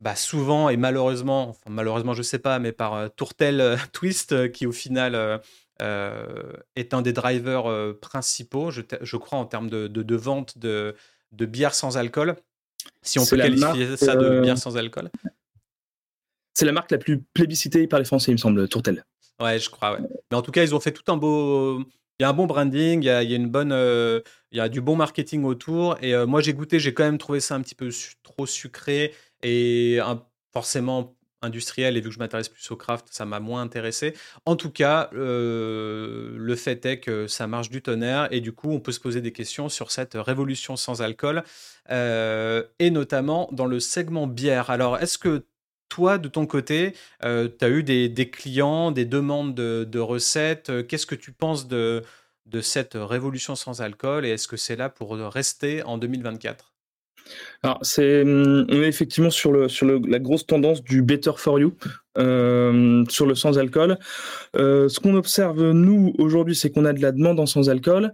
bah, 0.00 0.16
souvent 0.16 0.68
et 0.70 0.76
malheureusement, 0.76 1.50
enfin, 1.50 1.68
malheureusement 1.70 2.14
je 2.14 2.22
sais 2.22 2.38
pas, 2.38 2.58
mais 2.58 2.72
par 2.72 2.94
euh, 2.94 3.08
Tourtel 3.08 3.60
euh, 3.60 3.76
Twist 3.92 4.32
euh, 4.32 4.48
qui 4.48 4.66
au 4.66 4.72
final 4.72 5.40
est 6.76 6.94
un 6.94 7.00
des 7.00 7.14
drivers 7.14 7.94
principaux, 8.02 8.70
je, 8.70 8.82
je, 9.00 9.16
crois, 9.16 9.38
en 9.38 9.46
termes 9.46 9.70
de, 9.70 9.86
de, 9.86 10.16
vente 10.16 10.58
de, 10.58 10.94
de, 11.32 11.46
bière 11.46 11.74
sans 11.74 11.96
alcool. 11.96 12.36
Si 13.00 13.18
on 13.18 13.24
peut 13.24 13.38
qualifier 13.38 13.96
ça 13.96 14.14
de 14.14 14.40
bière 14.40 14.58
sans 14.58 14.76
alcool. 14.76 15.10
C'est 16.60 16.66
la 16.66 16.72
marque 16.72 16.90
la 16.90 16.98
plus 16.98 17.22
plébiscitée 17.22 17.86
par 17.86 17.98
les 17.98 18.04
Français, 18.04 18.32
il 18.32 18.34
me 18.34 18.38
semble, 18.38 18.68
Tourtel. 18.68 19.02
Ouais, 19.40 19.58
je 19.58 19.70
crois. 19.70 19.98
Mais 20.30 20.36
en 20.36 20.42
tout 20.42 20.50
cas, 20.50 20.62
ils 20.62 20.74
ont 20.74 20.80
fait 20.80 20.92
tout 20.92 21.10
un 21.10 21.16
beau. 21.16 21.80
Il 22.18 22.22
y 22.22 22.24
a 22.26 22.28
un 22.28 22.34
bon 22.34 22.44
branding, 22.44 23.00
il 23.00 23.06
y 23.06 23.08
a, 23.08 23.22
une 23.22 23.48
bonne, 23.48 23.72
il 24.52 24.58
y 24.58 24.60
a 24.60 24.68
du 24.68 24.82
bon 24.82 24.94
marketing 24.94 25.44
autour. 25.44 25.96
Et 26.02 26.14
moi, 26.26 26.42
j'ai 26.42 26.52
goûté, 26.52 26.78
j'ai 26.78 26.92
quand 26.92 27.04
même 27.04 27.16
trouvé 27.16 27.40
ça 27.40 27.54
un 27.54 27.62
petit 27.62 27.74
peu 27.74 27.88
trop 28.22 28.44
sucré 28.44 29.14
et 29.42 30.00
forcément 30.52 31.16
industriel 31.42 31.96
et 31.96 32.00
vu 32.00 32.08
que 32.08 32.14
je 32.14 32.18
m'intéresse 32.18 32.48
plus 32.48 32.70
au 32.70 32.76
craft, 32.76 33.06
ça 33.10 33.24
m'a 33.24 33.40
moins 33.40 33.62
intéressé. 33.62 34.14
En 34.44 34.56
tout 34.56 34.70
cas, 34.70 35.10
euh, 35.14 36.34
le 36.36 36.56
fait 36.56 36.84
est 36.84 37.00
que 37.00 37.26
ça 37.26 37.46
marche 37.46 37.70
du 37.70 37.82
tonnerre 37.82 38.28
et 38.30 38.40
du 38.40 38.52
coup, 38.52 38.70
on 38.70 38.80
peut 38.80 38.92
se 38.92 39.00
poser 39.00 39.20
des 39.20 39.32
questions 39.32 39.68
sur 39.68 39.90
cette 39.90 40.14
révolution 40.14 40.76
sans 40.76 41.02
alcool 41.02 41.42
euh, 41.90 42.62
et 42.78 42.90
notamment 42.90 43.48
dans 43.52 43.66
le 43.66 43.80
segment 43.80 44.26
bière. 44.26 44.70
Alors, 44.70 44.98
est-ce 44.98 45.18
que 45.18 45.46
toi, 45.90 46.16
de 46.16 46.28
ton 46.28 46.46
côté, 46.46 46.94
euh, 47.24 47.48
tu 47.58 47.64
as 47.64 47.68
eu 47.68 47.82
des, 47.82 48.30
clients, 48.30 48.92
des 48.92 49.04
demandes 49.04 49.54
de, 49.54 49.98
recettes 49.98 50.86
Qu'est-ce 50.86 51.06
que 51.06 51.14
tu 51.14 51.32
penses 51.32 51.68
de, 51.68 52.02
cette 52.62 52.94
révolution 52.94 53.54
sans 53.54 53.82
alcool 53.82 54.24
et 54.24 54.30
est-ce 54.30 54.48
que 54.48 54.56
c'est 54.56 54.76
là 54.76 54.88
pour 54.88 55.12
rester 55.12 55.82
en 55.82 55.98
2024 55.98 56.70
alors, 57.62 57.78
c'est, 57.82 58.22
hum, 58.22 58.66
on 58.68 58.82
est 58.82 58.88
effectivement 58.88 59.30
sur, 59.30 59.52
la 59.52 60.18
grosse 60.18 60.46
tendance 60.46 60.82
du 60.82 61.02
better 61.02 61.32
for 61.36 61.60
you, 61.60 61.74
euh, 62.18 63.04
sur 63.08 63.26
le 63.26 63.34
sans 63.34 63.58
alcool. 63.58 63.98
Euh, 64.56 64.88
ce 64.88 65.00
qu'on 65.00 65.14
observe, 65.14 65.70
nous, 65.70 66.14
aujourd'hui, 66.18 66.54
c'est 66.54 66.70
qu'on 66.70 66.84
a 66.84 66.92
de 66.92 67.02
la 67.02 67.12
demande 67.12 67.38
en 67.38 67.46
sans 67.46 67.68
alcool 67.68 68.12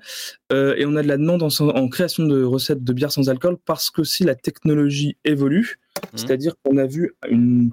euh, 0.53 0.75
et 0.77 0.85
on 0.85 0.97
a 0.97 1.03
de 1.03 1.09
la 1.09 1.17
demande 1.17 1.43
en, 1.43 1.49
en, 1.49 1.89
création 1.89 2.25
de 2.27 2.43
recettes 2.43 2.85
de 2.85 2.93
bière 2.93 3.13
sans 3.13 3.29
alcool 3.29 3.57
parce 3.65 3.91
que 3.91 4.05
si 4.05 4.25
la 4.25 4.35
technologie 4.35 5.17
évolue, 5.25 5.79
Mmh. 5.97 6.19
C'est-à-dire 6.19 6.55
qu'on 6.63 6.77
a 6.79 6.87
vu 6.87 7.15
une, 7.29 7.73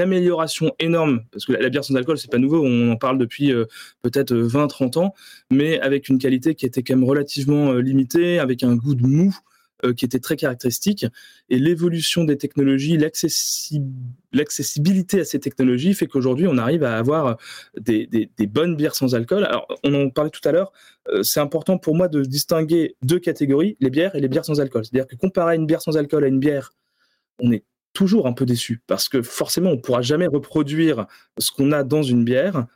amélioration 0.00 0.72
énorme, 0.78 1.22
parce 1.30 1.44
que 1.44 1.52
la, 1.52 1.68
bière 1.68 1.84
sans 1.84 1.94
alcool, 1.96 2.18
c'est 2.18 2.30
pas 2.30 2.38
nouveau, 2.38 2.64
on 2.64 2.92
en 2.92 2.96
parle 2.96 3.18
depuis 3.18 3.52
euh, 3.52 3.66
peut-être 4.02 4.34
20-30 4.34 4.98
ans, 4.98 5.14
mais 5.50 5.80
avec 5.80 6.08
une 6.08 6.18
qualité 6.18 6.54
qui 6.54 6.66
était 6.66 6.82
quand 6.82 6.94
même 6.94 7.04
relativement 7.04 7.72
euh, 7.72 7.80
limitée, 7.80 8.38
avec 8.38 8.62
un 8.62 8.76
goût 8.76 8.94
de 8.94 9.06
mou 9.06 9.36
euh, 9.84 9.92
qui 9.92 10.04
était 10.04 10.20
très 10.20 10.36
caractéristique. 10.36 11.06
Et 11.50 11.58
l'évolution 11.58 12.24
des 12.24 12.36
technologies, 12.36 12.98
l'accessibilité 14.32 15.20
à 15.20 15.24
ces 15.24 15.40
technologies 15.40 15.94
fait 15.94 16.06
qu'aujourd'hui, 16.06 16.46
on 16.48 16.58
arrive 16.58 16.84
à 16.84 16.96
avoir 16.96 17.38
des, 17.78 18.06
des, 18.06 18.46
bonnes 18.46 18.76
bières 18.76 18.94
sans 18.94 19.14
alcool. 19.14 19.44
Alors, 19.44 19.66
on 19.84 19.94
en 19.94 20.10
parlait 20.10 20.30
tout 20.30 20.46
à 20.48 20.52
l'heure, 20.52 20.72
c'est 21.22 21.40
important 21.40 21.78
pour 21.78 21.94
moi 21.94 22.08
de 22.08 22.22
distinguer 22.22 22.96
deux 23.02 23.18
catégories, 23.18 23.76
les 23.80 23.90
bières 23.90 24.14
et 24.14 24.20
les 24.20 24.28
bières 24.28 24.44
sans 24.44 24.60
alcool. 24.60 24.84
C'est-à-dire 24.84 25.06
que 25.06 25.16
comparer 25.16 25.56
une 25.56 25.66
bière 25.66 25.80
sans 25.80 25.96
alcool 25.96 26.24
à 26.24 26.28
une 26.28 26.40
bière 26.40 26.72
on 27.38 27.52
est 27.52 27.64
toujours 27.92 28.26
un 28.26 28.32
peu 28.32 28.46
déçu 28.46 28.80
parce 28.86 29.08
que 29.08 29.22
forcément, 29.22 29.70
on 29.70 29.76
ne 29.76 29.80
pourra 29.80 30.02
jamais 30.02 30.26
reproduire 30.26 31.06
ce 31.38 31.50
qu'on 31.50 31.72
a 31.72 31.82
dans 31.82 32.02
une 32.02 32.24
bière 32.24 32.66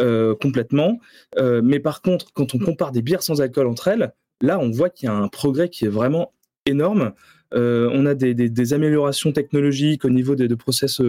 euh, 0.00 0.34
complètement. 0.34 0.98
Euh, 1.38 1.60
mais 1.62 1.78
par 1.78 2.02
contre, 2.02 2.32
quand 2.32 2.54
on 2.54 2.58
compare 2.58 2.92
des 2.92 3.02
bières 3.02 3.22
sans 3.22 3.40
alcool 3.40 3.66
entre 3.66 3.88
elles, 3.88 4.12
là, 4.40 4.58
on 4.58 4.70
voit 4.70 4.90
qu'il 4.90 5.06
y 5.06 5.08
a 5.08 5.14
un 5.14 5.28
progrès 5.28 5.68
qui 5.68 5.84
est 5.84 5.88
vraiment 5.88 6.32
énorme. 6.66 7.12
Euh, 7.54 7.90
on 7.92 8.06
a 8.06 8.14
des, 8.14 8.72
améliorations 8.72 9.32
technologiques 9.32 10.04
au 10.04 10.10
niveau 10.10 10.34
des, 10.34 10.48
de 10.48 10.54
process 10.54 11.00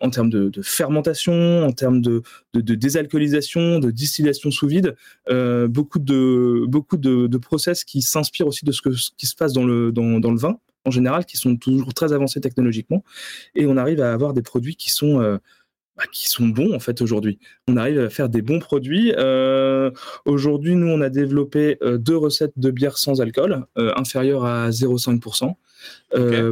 en 0.00 0.10
termes 0.10 0.30
de, 0.30 0.50
fermentation, 0.62 1.64
en 1.64 1.72
termes 1.72 2.00
de, 2.00 2.22
désalcoolisation, 2.54 3.78
de 3.78 3.90
distillation 3.90 4.50
sous 4.50 4.66
vide, 4.66 4.96
beaucoup 5.68 5.98
de 5.98 6.64
beaucoup 6.66 6.96
de, 6.96 7.36
process 7.36 7.84
qui 7.84 8.00
s'inspirent 8.00 8.46
aussi 8.46 8.64
de 8.64 8.72
ce, 8.72 8.80
qui 9.16 9.26
se 9.26 9.34
passe 9.36 9.52
dans 9.52 9.64
le 9.64 9.92
vin 10.36 10.58
en 10.84 10.90
général 10.90 11.24
qui 11.24 11.36
sont 11.36 11.56
toujours 11.56 11.94
très 11.94 12.12
avancés 12.12 12.40
technologiquement 12.40 13.04
et 13.54 13.66
on 13.66 13.76
arrive 13.76 14.00
à 14.00 14.12
avoir 14.12 14.32
des 14.32 14.42
produits 14.42 14.76
qui 14.76 14.90
sont 14.90 15.20
euh, 15.20 15.38
bah, 15.96 16.04
qui 16.10 16.28
sont 16.28 16.46
bons 16.48 16.74
en 16.74 16.78
fait 16.78 17.02
aujourd'hui. 17.02 17.38
On 17.68 17.76
arrive 17.76 17.98
à 18.00 18.08
faire 18.08 18.28
des 18.28 18.42
bons 18.42 18.60
produits. 18.60 19.12
Euh, 19.16 19.90
aujourd'hui, 20.24 20.74
nous 20.74 20.88
on 20.88 21.00
a 21.00 21.10
développé 21.10 21.76
euh, 21.82 21.98
deux 21.98 22.16
recettes 22.16 22.54
de 22.56 22.70
bière 22.70 22.96
sans 22.96 23.20
alcool 23.20 23.66
inférieures 23.76 24.44
à 24.44 24.70
0,5%. 24.70 25.54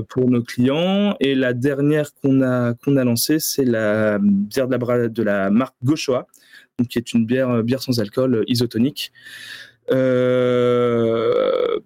pour 0.09 0.31
nos 0.31 0.43
clients 0.43 1.17
et 1.21 1.35
la 1.35 1.53
dernière 1.53 2.15
qu'on 2.15 2.43
a 2.43 2.75
qu'on 2.75 2.97
a 2.97 3.05
lancée 3.05 3.39
c'est 3.39 3.65
la 3.65 4.19
bière 4.21 4.69
de 4.69 4.77
la, 4.77 5.09
de 5.09 5.23
la 5.23 5.51
marque 5.51 5.77
Gauchois 5.85 6.27
donc 6.79 6.89
qui 6.89 6.99
est 6.99 7.13
une 7.13 7.27
bière 7.27 7.63
bière 7.63 7.83
sans 7.83 8.01
alcool 8.01 8.45
isotonique 8.47 9.13
euh, 9.91 11.79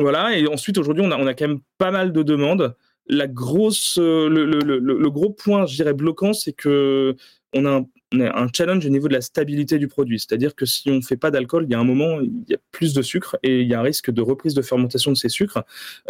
voilà, 0.00 0.36
et 0.36 0.46
ensuite 0.46 0.78
aujourd'hui 0.78 1.04
on 1.04 1.10
a, 1.10 1.34
quand 1.34 1.48
même 1.48 1.60
pas 1.78 1.90
mal 1.90 2.12
de 2.12 2.22
demandes. 2.22 2.76
La 3.10 3.26
grosse, 3.26 3.98
euh, 3.98 4.28
le, 4.28 5.10
gros 5.10 5.30
point, 5.30 5.64
je 5.64 5.76
dirais, 5.76 5.94
bloquant, 5.94 6.34
c'est 6.34 6.52
que 6.52 7.16
on 7.54 7.64
a, 7.64 7.82
un, 8.12 8.48
challenge 8.54 8.84
au 8.84 8.90
niveau 8.90 9.08
de 9.08 9.14
la 9.14 9.22
stabilité 9.22 9.78
du 9.78 9.88
produit. 9.88 10.18
C'est-à-dire 10.18 10.54
que 10.54 10.66
si 10.66 10.90
on 10.90 10.96
ne 10.96 11.00
fait 11.00 11.16
pas 11.16 11.30
d'alcool, 11.30 11.64
il 11.66 11.72
y 11.72 11.74
a 11.74 11.78
un 11.78 11.84
moment, 11.84 12.20
il 12.20 12.44
y 12.46 12.54
a 12.54 12.58
plus 12.70 12.92
de 12.92 13.00
sucre 13.00 13.38
et 13.42 13.62
il 13.62 13.68
y 13.68 13.72
a 13.72 13.80
un 13.80 13.82
risque 13.82 14.10
de 14.10 14.20
reprise 14.20 14.52
de 14.52 14.60
fermentation 14.60 15.10
de 15.10 15.16
ces 15.16 15.30
sucres 15.30 15.62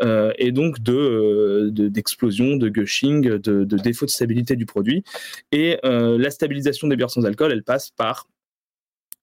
euh, 0.02 0.32
et 0.38 0.50
donc 0.50 0.80
de, 0.80 0.92
euh, 0.92 1.70
d'explosion, 1.70 2.56
de, 2.56 2.68
gushing, 2.68 3.22
de, 3.22 3.64
de, 3.64 3.76
défaut 3.76 4.06
de 4.06 4.10
stabilité 4.10 4.56
du 4.56 4.66
produit. 4.66 5.04
Et 5.52 5.78
la 5.84 6.30
stabilisation 6.30 6.88
des 6.88 6.96
bières 6.96 7.10
sans 7.10 7.24
alcool, 7.24 7.52
elle 7.52 7.62
passe 7.62 7.90
par 7.90 8.26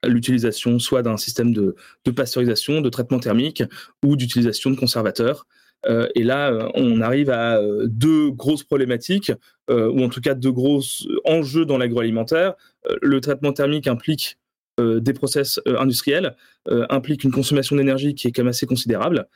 l'utilisation 0.08 0.80
soit 0.80 1.02
d'un 1.02 1.18
système 1.18 1.54
de, 1.54 1.76
pasteurisation, 2.16 2.82
de 2.82 2.90
traitement 2.90 3.20
thermique 3.20 3.64
ou 4.04 4.16
d'utilisation 4.16 4.72
de 4.72 4.76
conservateurs. 4.76 5.46
Euh, 5.88 6.08
et 6.16 6.24
là, 6.24 6.52
euh, 6.52 6.70
on 6.74 7.02
arrive 7.02 7.30
à 7.30 7.58
euh, 7.58 7.86
deux 7.88 8.32
grosses 8.32 8.64
problématiques, 8.64 9.32
ou 9.70 10.04
en 10.04 10.10
tout 10.10 10.22
cas 10.22 10.36
deux 10.36 10.52
gros 10.52 10.82
enjeux 11.24 11.66
dans 11.66 11.80
l'agroalimentaire. 11.80 12.54
le 13.02 13.20
traitement 13.20 13.52
thermique 13.52 13.88
implique 13.88 14.38
des 14.78 15.14
process 15.14 15.60
industriels, 15.66 16.36
implique 16.68 17.24
une 17.24 17.32
consommation 17.32 17.76
d'énergie 17.76 18.14
qui 18.14 18.28
est 18.28 18.32
quand 18.32 18.44
même 18.44 18.50
assez 18.50 18.68
considérable, 18.68 19.28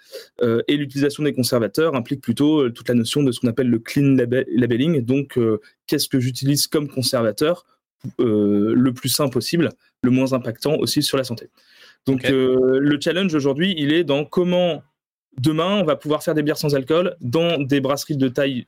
et 0.44 0.78
l'utilisation 0.78 1.24
des 1.24 1.34
conservateurs 1.34 1.96
implique 1.96 2.22
plutôt 2.22 2.70
toute 2.70 2.88
la 2.90 2.94
notion 2.94 3.24
de 3.24 3.32
ce 3.32 3.40
qu'on 3.40 3.48
appelle 3.48 3.72
le 3.72 3.80
clean 3.80 4.16
labeling. 4.16 5.04
Donc, 5.04 5.40
qu'est-ce 5.88 6.10
que 6.10 6.20
j'utilise 6.20 6.68
comme 6.68 6.88
conservateur 6.88 7.66
euh, 8.20 8.74
le 8.76 8.94
plus 8.94 9.10
sain 9.10 9.28
possible, 9.28 9.70
le 10.04 10.12
moins 10.12 10.34
impactant 10.34 10.76
aussi 10.78 11.04
sur 11.04 11.18
la 11.18 11.24
santé. 11.24 11.50
Donc 12.06 12.26
euh, 12.26 12.80
le 12.80 13.00
challenge 13.00 13.34
aujourd'hui, 13.36 13.76
il 13.78 13.92
est 13.94 14.04
dans 14.04 14.24
comment 14.26 14.84
demain 15.38 15.76
on 15.76 15.84
va 15.84 15.96
pouvoir 15.96 16.24
faire 16.24 16.34
des 16.34 16.44
bières 16.44 16.58
sans 16.58 16.76
alcool 16.76 17.16
dans 17.22 17.62
des 17.62 17.82
brasseries 17.82 18.18
de 18.18 18.28
taille 18.30 18.68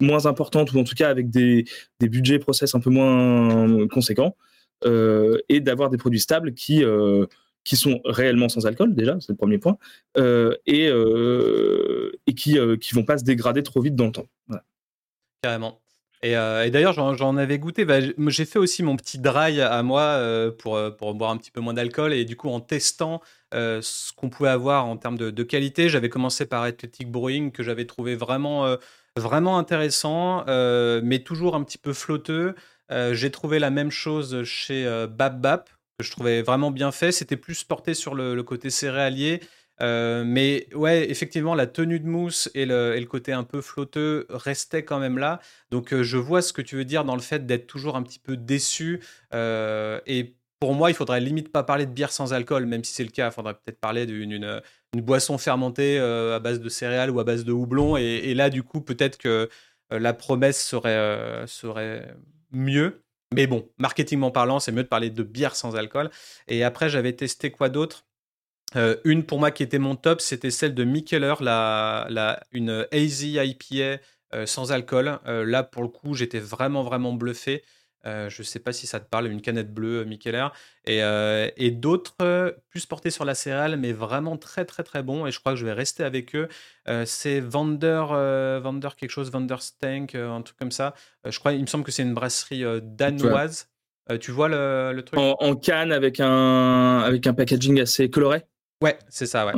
moins 0.00 0.26
importante 0.26 0.72
ou 0.72 0.78
en 0.78 0.84
tout 0.84 0.94
cas 0.94 1.08
avec 1.08 1.30
des, 1.30 1.64
des 2.00 2.08
budgets 2.08 2.38
process 2.38 2.74
un 2.74 2.80
peu 2.80 2.90
moins 2.90 3.88
conséquents 3.88 4.36
euh, 4.84 5.38
et 5.48 5.60
d'avoir 5.60 5.90
des 5.90 5.96
produits 5.98 6.20
stables 6.20 6.54
qui 6.54 6.84
qui 7.64 7.76
sont 7.76 8.00
réellement 8.04 8.48
sans 8.48 8.66
alcool 8.66 8.94
déjà, 8.94 9.16
c'est 9.20 9.30
le 9.30 9.36
premier 9.36 9.58
point, 9.58 9.78
et, 10.66 10.90
et 12.26 12.34
qui 12.34 12.58
qui 12.80 12.94
vont 12.94 13.04
pas 13.04 13.18
se 13.18 13.24
dégrader 13.24 13.62
trop 13.62 13.80
vite 13.80 13.96
dans 13.96 14.06
le 14.06 14.12
temps. 14.12 14.28
Carrément. 15.42 15.81
Euh, 16.24 16.62
et, 16.64 16.70
d'ailleurs, 16.70 16.92
j'en 16.92 17.36
avais 17.36 17.58
goûté. 17.58 17.84
Bah, 17.84 17.98
j'ai 18.00 18.44
fait 18.44 18.58
aussi 18.58 18.82
mon 18.82 18.96
petit 18.96 19.18
dry 19.18 19.60
à 19.60 19.82
moi 19.82 20.02
euh, 20.02 20.50
pour, 20.50 20.76
euh, 20.76 20.90
pour 20.90 21.14
boire 21.14 21.30
un 21.30 21.36
petit 21.36 21.50
peu 21.50 21.60
moins 21.60 21.74
d'alcool. 21.74 22.12
Et 22.12 22.24
du 22.24 22.36
coup, 22.36 22.48
en 22.48 22.60
testant 22.60 23.20
ce 23.52 24.12
qu'on 24.14 24.30
pouvait 24.30 24.48
avoir 24.48 24.86
en 24.86 24.96
termes 24.96 25.18
de, 25.18 25.42
qualité, 25.42 25.88
j'avais 25.90 26.08
commencé 26.08 26.46
par 26.46 26.62
Athletic 26.62 27.10
Brewing, 27.10 27.52
que 27.52 27.62
j'avais 27.62 27.84
trouvé 27.84 28.14
vraiment, 28.16 28.78
vraiment 29.14 29.58
intéressant, 29.58 30.46
mais 30.46 31.18
toujours 31.18 31.54
un 31.54 31.62
petit 31.62 31.76
peu 31.76 31.92
flotteux. 31.92 32.54
j'ai 33.10 33.30
trouvé 33.30 33.58
la 33.58 33.68
même 33.68 33.90
chose 33.90 34.42
chez 34.44 34.86
Bap 35.10 35.38
Bap, 35.38 35.68
que 35.98 36.04
je 36.06 36.10
trouvais 36.12 36.40
vraiment 36.40 36.70
bien 36.70 36.92
fait. 36.92 37.12
C'était 37.12 37.36
plus 37.36 37.62
porté 37.62 37.92
sur 37.92 38.14
le 38.14 38.42
côté 38.42 38.70
céréalier. 38.70 39.40
Euh, 39.82 40.22
mais 40.24 40.68
ouais, 40.74 41.10
effectivement, 41.10 41.54
la 41.54 41.66
tenue 41.66 42.00
de 42.00 42.06
mousse 42.06 42.50
et 42.54 42.66
le, 42.66 43.02
côté 43.04 43.32
un 43.32 43.44
peu 43.44 43.60
flotteux 43.60 44.26
restaient 44.30 44.84
quand 44.84 44.98
même 44.98 45.18
là. 45.18 45.40
Donc 45.70 45.92
euh, 45.92 46.02
je 46.02 46.16
vois 46.16 46.40
ce 46.40 46.52
que 46.52 46.62
tu 46.62 46.76
veux 46.76 46.84
dire 46.84 47.04
dans 47.04 47.16
le 47.16 47.20
fait 47.20 47.46
d'être 47.46 47.66
toujours 47.66 47.96
un 47.96 48.02
petit 48.02 48.20
peu 48.20 48.36
déçu. 48.36 49.00
Euh, 49.34 50.00
et 50.06 50.34
pour 50.60 50.74
moi, 50.74 50.90
il 50.90 50.94
faudrait 50.94 51.20
limite 51.20 51.50
pas 51.50 51.64
parler 51.64 51.86
de 51.86 51.90
bière 51.90 52.12
sans 52.12 52.32
alcool, 52.32 52.66
même 52.66 52.84
si 52.84 52.92
c'est 52.94 53.04
le 53.04 53.10
cas. 53.10 53.28
Il 53.28 53.32
faudrait 53.32 53.54
peut-être 53.54 53.80
parler 53.80 54.06
d'une 54.06 54.32
une, 54.32 54.60
boisson 55.00 55.38
fermentée 55.38 55.98
à 55.98 56.38
base 56.38 56.60
de 56.60 56.68
céréales 56.68 57.10
ou 57.10 57.18
à 57.18 57.24
base 57.24 57.44
de 57.44 57.52
houblon. 57.52 57.96
Et, 57.96 58.34
là, 58.34 58.50
du 58.50 58.62
coup, 58.62 58.82
peut-être 58.82 59.16
que 59.16 59.48
la 59.90 60.12
promesse 60.12 60.62
serait, 60.62 61.46
serait 61.46 62.14
mieux. 62.52 63.02
Mais 63.34 63.46
bon, 63.46 63.68
marketingment 63.78 64.30
parlant, 64.30 64.60
c'est 64.60 64.70
mieux 64.70 64.82
de 64.82 64.88
parler 64.88 65.08
de 65.08 65.22
bière 65.22 65.56
sans 65.56 65.76
alcool. 65.76 66.10
Et 66.46 66.62
après, 66.62 66.90
j'avais 66.90 67.14
testé 67.14 67.50
quoi 67.50 67.70
d'autre? 67.70 68.04
Euh, 68.76 68.96
une 69.04 69.24
pour 69.24 69.38
moi 69.38 69.50
qui 69.50 69.62
était 69.62 69.78
mon 69.78 69.96
top, 69.96 70.20
c'était 70.20 70.50
celle 70.50 70.74
de 70.74 70.84
Mikeller, 70.84 71.34
la, 71.40 72.06
la, 72.10 72.40
une 72.52 72.86
Hazy 72.92 73.38
IPA 73.38 74.00
euh, 74.34 74.46
sans 74.46 74.72
alcool. 74.72 75.18
Euh, 75.26 75.44
là, 75.44 75.62
pour 75.62 75.82
le 75.82 75.88
coup, 75.88 76.14
j'étais 76.14 76.40
vraiment, 76.40 76.82
vraiment 76.82 77.12
bluffé. 77.12 77.62
je 78.04 78.24
ne 78.26 78.44
sais 78.44 78.58
pas 78.58 78.72
si 78.72 78.86
ça 78.86 78.98
te 79.00 79.08
parle, 79.08 79.28
une 79.28 79.40
canette 79.40 79.72
bleue 79.72 80.04
Mikeller. 80.04 80.48
Et, 80.86 81.00
et 81.56 81.70
d'autres, 81.70 82.56
plus 82.68 82.86
portés 82.86 83.10
sur 83.10 83.24
la 83.24 83.34
céréale, 83.34 83.76
mais 83.76 83.92
vraiment 83.92 84.36
très, 84.36 84.64
très, 84.64 84.82
très 84.82 85.02
bons. 85.02 85.26
Et 85.26 85.30
je 85.30 85.38
crois 85.38 85.52
que 85.52 85.58
je 85.58 85.64
vais 85.64 85.72
rester 85.72 86.02
avec 86.02 86.34
eux. 86.34 86.48
c'est 87.04 87.40
Vander, 87.40 88.04
Vander 88.62 88.88
quelque 88.96 89.10
chose, 89.10 89.30
Vander 89.30 89.56
Stank, 89.60 90.14
un 90.14 90.42
truc 90.42 90.58
comme 90.58 90.72
ça. 90.72 90.94
je 91.24 91.38
crois, 91.38 91.52
il 91.52 91.60
me 91.60 91.66
semble 91.66 91.84
que 91.84 91.92
c'est 91.92 92.02
une 92.02 92.14
brasserie 92.14 92.64
danoise. 92.82 93.68
tu 94.20 94.32
vois 94.32 94.48
le, 94.48 94.92
le 94.92 95.02
truc? 95.04 95.20
En, 95.20 95.36
en, 95.38 95.54
canne 95.54 95.92
avec 95.92 96.18
un, 96.18 96.98
avec 97.00 97.28
un 97.28 97.34
packaging 97.34 97.80
assez 97.80 98.10
coloré? 98.10 98.42
Ouais, 98.82 98.98
c'est 99.08 99.26
ça, 99.26 99.46
ouais. 99.46 99.52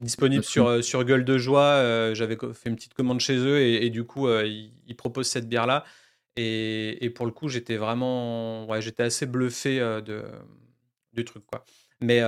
Disponible 0.00 0.44
sur, 0.44 0.68
euh, 0.68 0.82
sur 0.82 1.02
Gueule 1.04 1.24
de 1.24 1.38
Joie. 1.38 1.62
Euh, 1.62 2.14
j'avais 2.14 2.36
fait 2.54 2.68
une 2.68 2.76
petite 2.76 2.94
commande 2.94 3.18
chez 3.18 3.36
eux 3.36 3.60
et, 3.60 3.90
du 3.90 4.04
coup, 4.04 4.28
euh, 4.28 4.46
ils, 4.46 4.94
proposent 4.94 5.28
cette 5.28 5.48
bière-là. 5.48 5.84
Et, 6.36 7.12
pour 7.16 7.26
le 7.26 7.32
coup, 7.32 7.48
j'étais 7.48 7.76
vraiment. 7.76 8.66
Ouais, 8.66 8.80
j'étais 8.80 9.02
assez 9.02 9.26
bluffé 9.26 9.80
de, 9.80 10.22
du 11.12 11.24
truc, 11.24 11.44
quoi. 11.46 11.64
Mais 12.00 12.20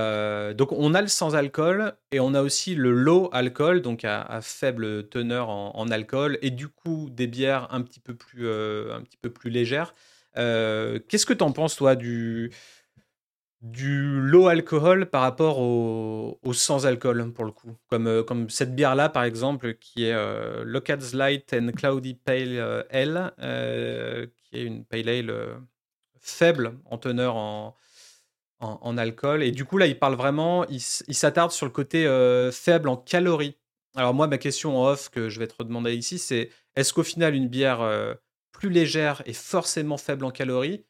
donc, 0.53 0.73
on 0.73 0.93
a 0.93 1.01
le 1.01 1.07
sans 1.07 1.33
alcool 1.35 1.93
et 2.11 2.19
on 2.19 2.33
a 2.33 2.41
aussi 2.41 2.75
le 2.75 2.91
low 2.91 3.29
alcool, 3.31 3.81
donc 3.81 4.03
à, 4.03 4.41
faible 4.41 5.07
teneur 5.07 5.49
en, 5.49 5.87
alcool, 5.87 6.39
et 6.41 6.49
du 6.49 6.67
coup, 6.67 7.09
des 7.09 7.27
bières 7.27 7.69
un 7.71 7.81
petit 7.81 8.01
peu 8.01 8.15
plus, 8.15 8.49
un 8.49 9.01
petit 9.01 9.17
peu 9.21 9.29
plus 9.29 9.49
légères. 9.49 9.95
Qu'est-ce 10.35 11.25
que 11.25 11.33
tu 11.33 11.43
en 11.43 11.53
penses, 11.53 11.77
toi, 11.77 11.95
du 11.95 12.51
du 13.61 14.19
low 14.19 14.47
alcool 14.47 15.05
par 15.05 15.21
rapport 15.21 15.59
au, 15.59 16.39
sans 16.53 16.85
alcool 16.85 17.31
pour 17.31 17.45
le 17.45 17.51
coup. 17.51 17.75
Comme, 17.87 18.07
euh, 18.07 18.23
comme 18.23 18.49
cette 18.49 18.75
bière 18.75 18.95
là 18.95 19.09
par 19.09 19.23
exemple 19.23 19.75
qui 19.75 20.05
est 20.05 20.13
euh, 20.13 20.63
Locad's 20.65 21.13
Light 21.13 21.53
and 21.53 21.71
Cloudy 21.75 22.15
Pale 22.15 22.57
euh, 22.57 22.83
Ale, 22.89 24.27
qui 24.43 24.57
est 24.57 24.63
une 24.63 24.83
pale 24.83 25.09
ale 25.09 25.33
faible 26.19 26.79
en 26.85 26.97
teneur 26.97 27.35
en, 27.35 27.75
en, 28.59 28.97
alcool. 28.97 29.43
Et 29.43 29.51
du 29.51 29.65
coup 29.65 29.77
là 29.77 29.87
il 29.87 29.97
parle 29.97 30.15
vraiment, 30.15 30.65
il, 30.67 30.81
s'attarde 30.81 31.51
sur 31.51 31.65
le 31.65 31.71
côté 31.71 32.05
faible 32.51 32.89
en 32.89 32.97
calories. 32.97 33.57
Alors 33.95 34.13
moi, 34.13 34.27
ma 34.27 34.37
question 34.37 34.77
en 34.77 34.87
off 34.87 35.09
que 35.09 35.27
je 35.27 35.37
vais 35.39 35.47
te 35.47 35.55
redemander 35.57 35.93
ici, 35.93 36.17
c'est 36.17 36.49
est-ce 36.77 36.93
qu'au 36.93 37.03
final, 37.03 37.35
une 37.35 37.49
bière 37.49 37.85
plus 38.53 38.69
légère 38.69 39.21
est 39.25 39.33
forcément 39.33 39.97
faible 39.97 40.23
en 40.25 40.31
calories 40.31 40.85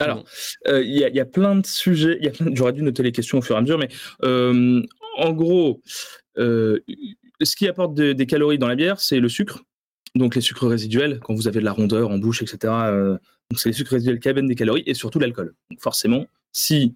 Alors, 0.00 0.24
il 0.66 0.90
y, 0.90 1.20
a 1.20 1.24
plein 1.26 1.56
de 1.56 1.66
sujets. 1.66 2.18
J'aurais 2.54 2.72
dû 2.72 2.82
noter 2.82 3.02
les 3.02 3.12
questions 3.12 3.38
au 3.38 3.42
fur 3.42 3.54
et 3.54 3.58
à 3.58 3.62
mesure, 3.62 3.78
mais 3.78 3.88
en 4.22 5.32
gros, 5.32 5.82
ce 6.36 7.56
qui 7.56 7.68
apporte 7.68 7.94
des 7.94 8.26
calories 8.26 8.58
dans 8.58 8.68
la 8.68 8.76
bière, 8.76 9.00
c'est 9.00 9.20
le 9.20 9.28
sucre. 9.28 9.62
Donc 10.16 10.34
les 10.34 10.40
sucres 10.40 10.66
résiduels, 10.66 11.20
quand 11.22 11.34
vous 11.34 11.46
avez 11.46 11.60
de 11.60 11.64
la 11.64 11.72
rondeur 11.72 12.10
en 12.10 12.18
bouche, 12.18 12.42
etc. 12.42 12.58
donc 13.50 13.60
c'est 13.60 13.68
les 13.68 13.74
sucres 13.74 13.92
résiduels 13.92 14.18
qui 14.18 14.28
amènent 14.28 14.48
des 14.48 14.56
calories 14.56 14.82
et 14.86 14.94
surtout 14.94 15.20
l'alcool. 15.20 15.54
forcément, 15.78 16.26
si 16.52 16.94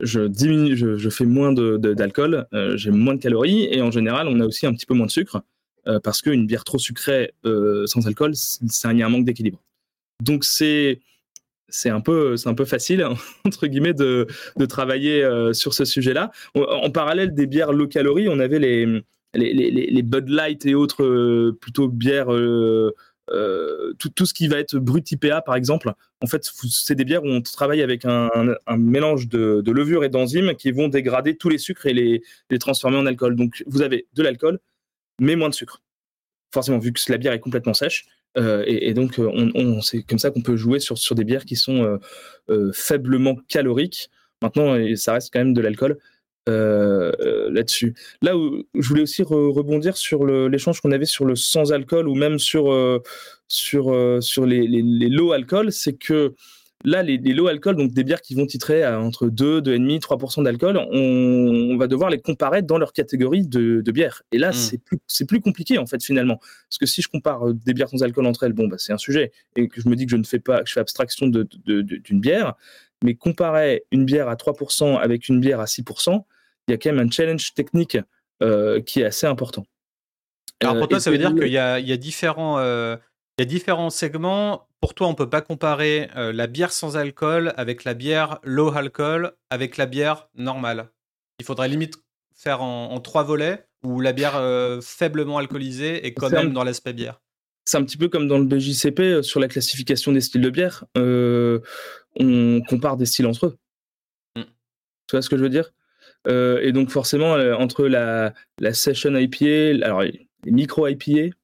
je 0.00 0.20
diminue, 0.20 0.76
je, 0.76 1.08
fais 1.08 1.24
moins 1.24 1.52
d'alcool, 1.52 2.46
euh, 2.52 2.76
j'ai 2.76 2.90
moins 2.90 3.14
de 3.14 3.20
calories 3.20 3.68
et 3.70 3.80
en 3.80 3.90
général, 3.90 4.28
on 4.28 4.40
a 4.40 4.46
aussi 4.46 4.66
un 4.66 4.74
petit 4.74 4.86
peu 4.86 4.94
moins 4.94 5.06
de 5.06 5.10
sucre 5.10 5.42
euh, 5.86 6.00
parce 6.00 6.20
qu'une 6.20 6.46
bière 6.46 6.64
trop 6.64 6.78
sucrée 6.78 7.32
euh, 7.44 7.86
sans 7.86 8.06
alcool, 8.06 8.34
c'est 8.34 8.90
il 8.90 8.98
y 8.98 9.02
a 9.02 9.06
un 9.06 9.10
manque 9.10 9.24
d'équilibre. 9.24 9.62
Donc 10.22 10.44
c'est 10.44 11.00
c'est 11.68 11.90
un 11.90 12.00
peu 12.00 12.36
c'est 12.36 12.48
un 12.48 12.54
peu 12.54 12.64
facile 12.64 13.06
entre 13.44 13.66
guillemets 13.66 13.94
de, 13.94 14.26
de 14.56 14.66
travailler 14.66 15.28
sur 15.52 15.74
ce 15.74 15.84
sujet-là. 15.84 16.30
En, 16.54 16.90
parallèle 16.90 17.34
des 17.34 17.46
bières 17.46 17.72
low 17.72 17.88
calories, 17.88 18.28
on 18.28 18.38
avait 18.38 18.58
les 18.58 19.02
les, 19.34 19.52
les, 19.52 20.02
Bud 20.02 20.28
Light 20.28 20.64
et 20.64 20.74
autres 20.74 21.50
plutôt 21.60 21.88
bières 21.88 22.32
euh, 23.32 23.92
tout, 23.98 24.08
tout, 24.10 24.24
ce 24.24 24.32
qui 24.32 24.46
va 24.46 24.58
être 24.58 24.78
brut 24.78 25.10
IPA 25.10 25.42
par 25.42 25.56
exemple, 25.56 25.92
en 26.20 26.26
fait, 26.26 26.48
c'est 26.70 26.94
des 26.94 27.04
bières 27.04 27.24
où 27.24 27.28
on 27.28 27.42
travaille 27.42 27.82
avec 27.82 28.04
un, 28.04 28.30
un, 28.66 28.76
mélange 28.76 29.28
de, 29.28 29.62
de 29.62 29.72
levure 29.72 30.04
et 30.04 30.08
d'enzymes 30.08 30.54
qui 30.54 30.70
vont 30.70 30.88
dégrader 30.88 31.36
tous 31.36 31.48
les 31.48 31.58
sucres 31.58 31.86
et 31.86 31.92
les, 31.92 32.22
les 32.50 32.58
transformer 32.58 32.98
en 32.98 33.06
alcool. 33.06 33.34
Donc, 33.34 33.64
vous 33.66 33.82
avez 33.82 34.06
de 34.14 34.22
l'alcool, 34.22 34.60
mais 35.20 35.34
moins 35.34 35.48
de 35.48 35.54
sucre. 35.54 35.82
Forcément, 36.54 36.78
vu 36.78 36.92
que 36.92 37.00
la 37.10 37.18
bière 37.18 37.32
est 37.32 37.40
complètement 37.40 37.74
sèche. 37.74 38.06
Euh, 38.36 38.64
et, 38.66 38.92
donc, 38.94 39.14
on, 39.18 39.50
on 39.54 39.80
c'est 39.80 40.02
comme 40.02 40.18
ça 40.18 40.30
qu'on 40.30 40.42
peut 40.42 40.56
jouer 40.56 40.80
sur, 40.80 40.98
sur 40.98 41.14
des 41.14 41.24
bières 41.24 41.44
qui 41.44 41.56
sont 41.56 41.82
euh, 41.82 41.98
euh 42.50 42.72
faiblement 42.72 43.36
caloriques. 43.48 44.10
Maintenant, 44.42 44.76
ça 44.96 45.14
reste 45.14 45.32
quand 45.32 45.40
même 45.40 45.54
de 45.54 45.60
l'alcool. 45.62 45.98
Euh, 46.48 47.10
euh, 47.18 47.50
là-dessus. 47.50 47.94
Là 48.22 48.36
où 48.36 48.62
je 48.72 48.88
voulais 48.88 49.02
aussi 49.02 49.24
rebondir 49.24 49.96
sur 49.96 50.24
l'échange 50.24 50.80
qu'on 50.80 50.92
avait 50.92 51.04
sur 51.04 51.24
le 51.24 51.34
sans 51.34 51.72
alcool 51.72 52.06
ou 52.06 52.14
même 52.14 52.38
sur 52.38 52.70
euh, 52.70 53.02
sur 53.48 53.92
sur 54.22 54.46
les, 54.46 54.68
les, 54.68 55.08
low 55.08 55.32
alcool, 55.32 55.72
c'est 55.72 55.94
que 55.94 56.34
là 56.84 57.02
les, 57.02 57.18
low 57.18 57.48
alcool, 57.48 57.76
donc 57.76 57.92
des 57.92 58.04
bières 58.04 58.20
qui 58.20 58.34
vont 58.34 58.46
titrer 58.46 58.84
à 58.84 59.00
entre 59.00 59.28
2, 59.28 59.60
2,5%, 59.60 60.00
3% 60.00 60.44
d'alcool, 60.44 60.76
on, 60.76 61.72
on, 61.72 61.76
va 61.76 61.86
devoir 61.86 62.10
les 62.10 62.20
comparer 62.20 62.62
dans 62.62 62.78
leur 62.78 62.92
catégorie 62.92 63.46
de, 63.46 63.80
de 63.80 63.92
bière. 63.92 64.22
Et 64.32 64.38
là, 64.38 64.50
mmh. 64.50 64.78
c'est 65.06 65.26
plus 65.26 65.40
compliqué 65.40 65.78
en 65.78 65.86
fait 65.86 66.02
finalement, 66.02 66.36
parce 66.36 66.78
que 66.78 66.86
si 66.86 67.02
je 67.02 67.08
compare 67.08 67.52
des 67.54 67.74
bières 67.74 67.88
sans 67.88 68.02
alcool 68.02 68.26
entre 68.26 68.44
elles, 68.44 68.52
bon 68.52 68.68
bah 68.68 68.76
c'est 68.78 68.92
un 68.92 68.98
sujet 68.98 69.32
et 69.56 69.68
que 69.68 69.80
je 69.80 69.88
me 69.88 69.96
dis 69.96 70.06
que 70.06 70.12
je 70.12 70.16
ne 70.16 70.24
fais 70.24 70.38
pas, 70.38 70.62
que 70.62 70.68
je 70.68 70.74
fais 70.74 70.80
abstraction 70.80 71.26
d'une 71.26 71.48
de, 71.64 71.82
de, 71.82 72.14
bière, 72.14 72.54
mais 73.04 73.14
comparer 73.14 73.84
une 73.90 74.04
bière 74.04 74.28
à 74.28 74.34
3% 74.34 74.98
avec 74.98 75.28
une 75.28 75.40
bière 75.40 75.60
à 75.60 75.64
6%, 75.64 76.24
il 76.68 76.72
y 76.72 76.74
a 76.74 76.78
quand 76.78 76.92
même 76.92 77.06
un 77.06 77.10
challenge 77.10 77.54
technique 77.54 77.98
euh, 78.42 78.80
qui 78.80 79.00
est 79.00 79.04
assez 79.04 79.26
important. 79.26 79.66
Alors 80.60 80.74
pour 80.74 80.84
euh, 80.84 80.86
toi, 80.88 81.00
ça 81.00 81.10
veut 81.10 81.18
dire 81.18 81.34
qu'il 81.34 81.48
y, 81.48 81.58
a, 81.58 81.96
différents, 81.96 82.58
euh, 82.58 82.96
il 83.38 83.42
y 83.42 83.42
a 83.42 83.44
différents 83.46 83.90
segments. 83.90 84.68
Pour 84.80 84.94
toi, 84.94 85.08
on 85.08 85.14
peut 85.14 85.28
pas 85.28 85.40
comparer 85.40 86.08
la 86.14 86.46
bière 86.46 86.72
sans 86.72 86.96
alcool 86.96 87.52
avec 87.56 87.84
la 87.84 87.94
bière 87.94 88.38
low 88.44 88.74
alcool 88.74 89.32
avec 89.50 89.76
la 89.76 89.86
bière 89.86 90.28
normale. 90.34 90.90
Il 91.40 91.44
faudrait 91.44 91.68
limite 91.68 91.94
faire 92.34 92.62
en, 92.62 93.00
trois 93.00 93.24
volets 93.24 93.66
où 93.82 94.00
la 94.00 94.12
bière 94.12 94.40
faiblement 94.82 95.38
alcoolisée 95.38 96.06
est 96.06 96.12
quand 96.12 96.30
même 96.30 96.52
dans 96.52 96.62
l'aspect 96.62 96.92
bière. 96.92 97.20
C'est 97.64 97.78
un 97.78 97.84
petit 97.84 97.96
peu 97.96 98.08
comme 98.08 98.28
dans 98.28 98.38
le 98.38 98.44
BJCP 98.44 99.22
sur 99.22 99.40
la 99.40 99.48
classification 99.48 100.12
des 100.12 100.20
styles 100.20 100.42
de 100.42 100.50
bière. 100.50 100.84
on 100.94 102.60
compare 102.68 102.96
des 102.96 103.06
styles 103.06 103.26
entre 103.26 103.46
eux. 103.46 103.58
Mm. 104.36 104.42
Tu 104.42 105.12
vois 105.12 105.22
ce 105.22 105.28
que 105.28 105.36
je 105.36 105.42
veux 105.42 105.50
dire? 105.50 105.72
Euh, 106.26 106.60
et 106.62 106.72
donc 106.72 106.90
forcément, 106.90 107.34
euh, 107.34 107.54
entre 107.54 107.86
la, 107.86 108.34
la 108.58 108.74
session 108.74 109.14
IPA, 109.16 109.84
alors 109.84 110.02
les 110.02 110.26
micro 110.44 110.86
IPA, 110.86 111.34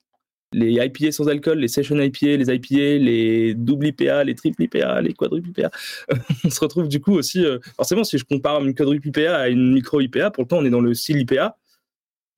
les 0.52 0.72
IPA 0.72 1.12
sans 1.12 1.28
alcool, 1.28 1.58
les 1.58 1.68
session 1.68 1.98
IPA, 1.98 2.36
les 2.36 2.54
IPA, 2.54 3.04
les 3.04 3.54
double 3.54 3.88
IPA, 3.88 4.24
les 4.24 4.34
triple 4.34 4.62
IPA, 4.62 5.00
les 5.02 5.12
quadruple 5.12 5.48
IPA, 5.50 5.70
on 6.44 6.50
se 6.50 6.60
retrouve 6.60 6.88
du 6.88 7.00
coup 7.00 7.14
aussi, 7.14 7.44
euh, 7.44 7.58
forcément, 7.76 8.04
si 8.04 8.18
je 8.18 8.24
compare 8.24 8.62
une 8.62 8.74
quadruple 8.74 9.08
IPA 9.08 9.36
à 9.36 9.48
une 9.48 9.72
micro 9.72 10.00
IPA, 10.00 10.30
pourtant 10.30 10.58
on 10.58 10.64
est 10.64 10.70
dans 10.70 10.80
le 10.80 10.94
style 10.94 11.18
IPA, 11.18 11.56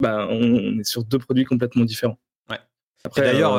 bah, 0.01 0.27
on, 0.29 0.79
est 0.79 0.85
sur 0.85 1.05
deux 1.05 1.19
produits 1.19 1.45
complètement 1.45 1.85
différents. 1.85 2.19
Ouais. 2.51 2.59
D'ailleurs, 3.17 3.57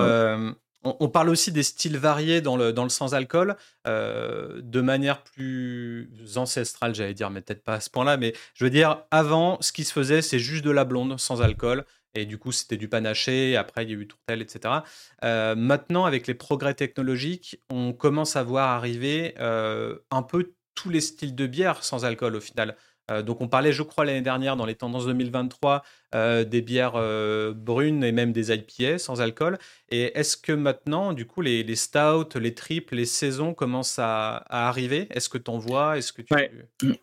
on, 0.85 1.09
parle 1.09 1.29
aussi 1.29 1.51
des 1.51 1.63
styles 1.63 1.97
variés 1.97 2.41
dans 2.41 2.57
le, 2.57 2.71
dans 2.71 2.83
le 2.83 2.89
sans-alcool, 2.89 3.55
euh, 3.87 4.61
de 4.61 4.81
manière 4.81 5.24
plus 5.24 6.09
ancestrale, 6.35 6.94
j'allais 6.94 7.13
dire, 7.13 7.29
mais 7.31 7.41
peut-être 7.41 7.63
pas 7.63 7.75
à 7.75 7.79
ce 7.79 7.89
point-là. 7.89 8.18
Mais 8.18 8.33
je 8.53 8.63
veux 8.63 8.70
dire, 8.70 9.03
avant, 9.11 9.57
ce 9.61 9.72
qui 9.72 9.83
se 9.83 9.91
faisait, 9.91 10.22
c'est 10.22 10.39
juste 10.39 10.63
de 10.63 10.72
la 10.72 10.85
blonde 10.85 11.20
sans 11.20 11.41
alcool. 11.41 11.85
Et 12.15 12.25
du 12.25 12.37
coup, 12.37 12.51
c'était 12.51 12.77
du 12.77 12.87
panaché. 12.87 13.57
Après, 13.57 13.83
il 13.83 13.89
y 13.89 13.93
a 13.93 13.97
eu 13.97 14.07
tourtel, 14.07 14.41
etc. 14.41 14.83
Euh, 15.23 15.55
maintenant, 15.55 16.05
avec 16.05 16.27
les 16.27 16.33
progrès 16.33 16.73
technologiques, 16.73 17.61
on 17.69 17.93
commence 17.93 18.37
à 18.37 18.43
voir 18.43 18.69
arriver 18.69 19.35
euh, 19.39 19.99
un 20.11 20.23
peu 20.23 20.53
tous 20.75 20.89
les 20.89 21.01
styles 21.01 21.35
de 21.35 21.45
bière 21.45 21.83
sans 21.83 22.05
alcool 22.05 22.35
au 22.35 22.41
final. 22.41 22.75
Euh, 23.11 23.22
donc 23.22 23.41
on 23.41 23.48
parlait, 23.48 23.72
je 23.72 23.83
crois, 23.83 24.05
l'année 24.05 24.22
dernière 24.22 24.55
dans 24.55 24.65
les 24.65 24.75
tendances 24.75 25.05
2023 25.05 25.83
euh, 26.13 26.44
des 26.44 26.61
bières 26.61 26.94
euh, 26.96 27.53
brunes 27.53 28.03
et 28.03 28.11
même 28.11 28.31
des 28.31 28.51
IPA 28.51 28.98
sans 28.98 29.22
alcool. 29.22 29.57
Et 29.89 30.18
est-ce 30.18 30.37
que 30.37 30.51
maintenant, 30.51 31.13
du 31.13 31.25
coup, 31.25 31.41
les, 31.41 31.63
les 31.63 31.75
stouts, 31.75 32.39
les 32.39 32.53
triples, 32.53 32.96
les 32.96 33.05
saisons 33.05 33.53
commencent 33.53 34.00
à, 34.00 34.44
arriver? 34.50 35.07
Est-ce 35.11 35.29
que 35.29 35.37
tu 35.37 35.51
en 35.51 35.57
vois? 35.57 35.98
Est-ce 35.98 36.13
que 36.13 36.22
tu... 36.22 36.33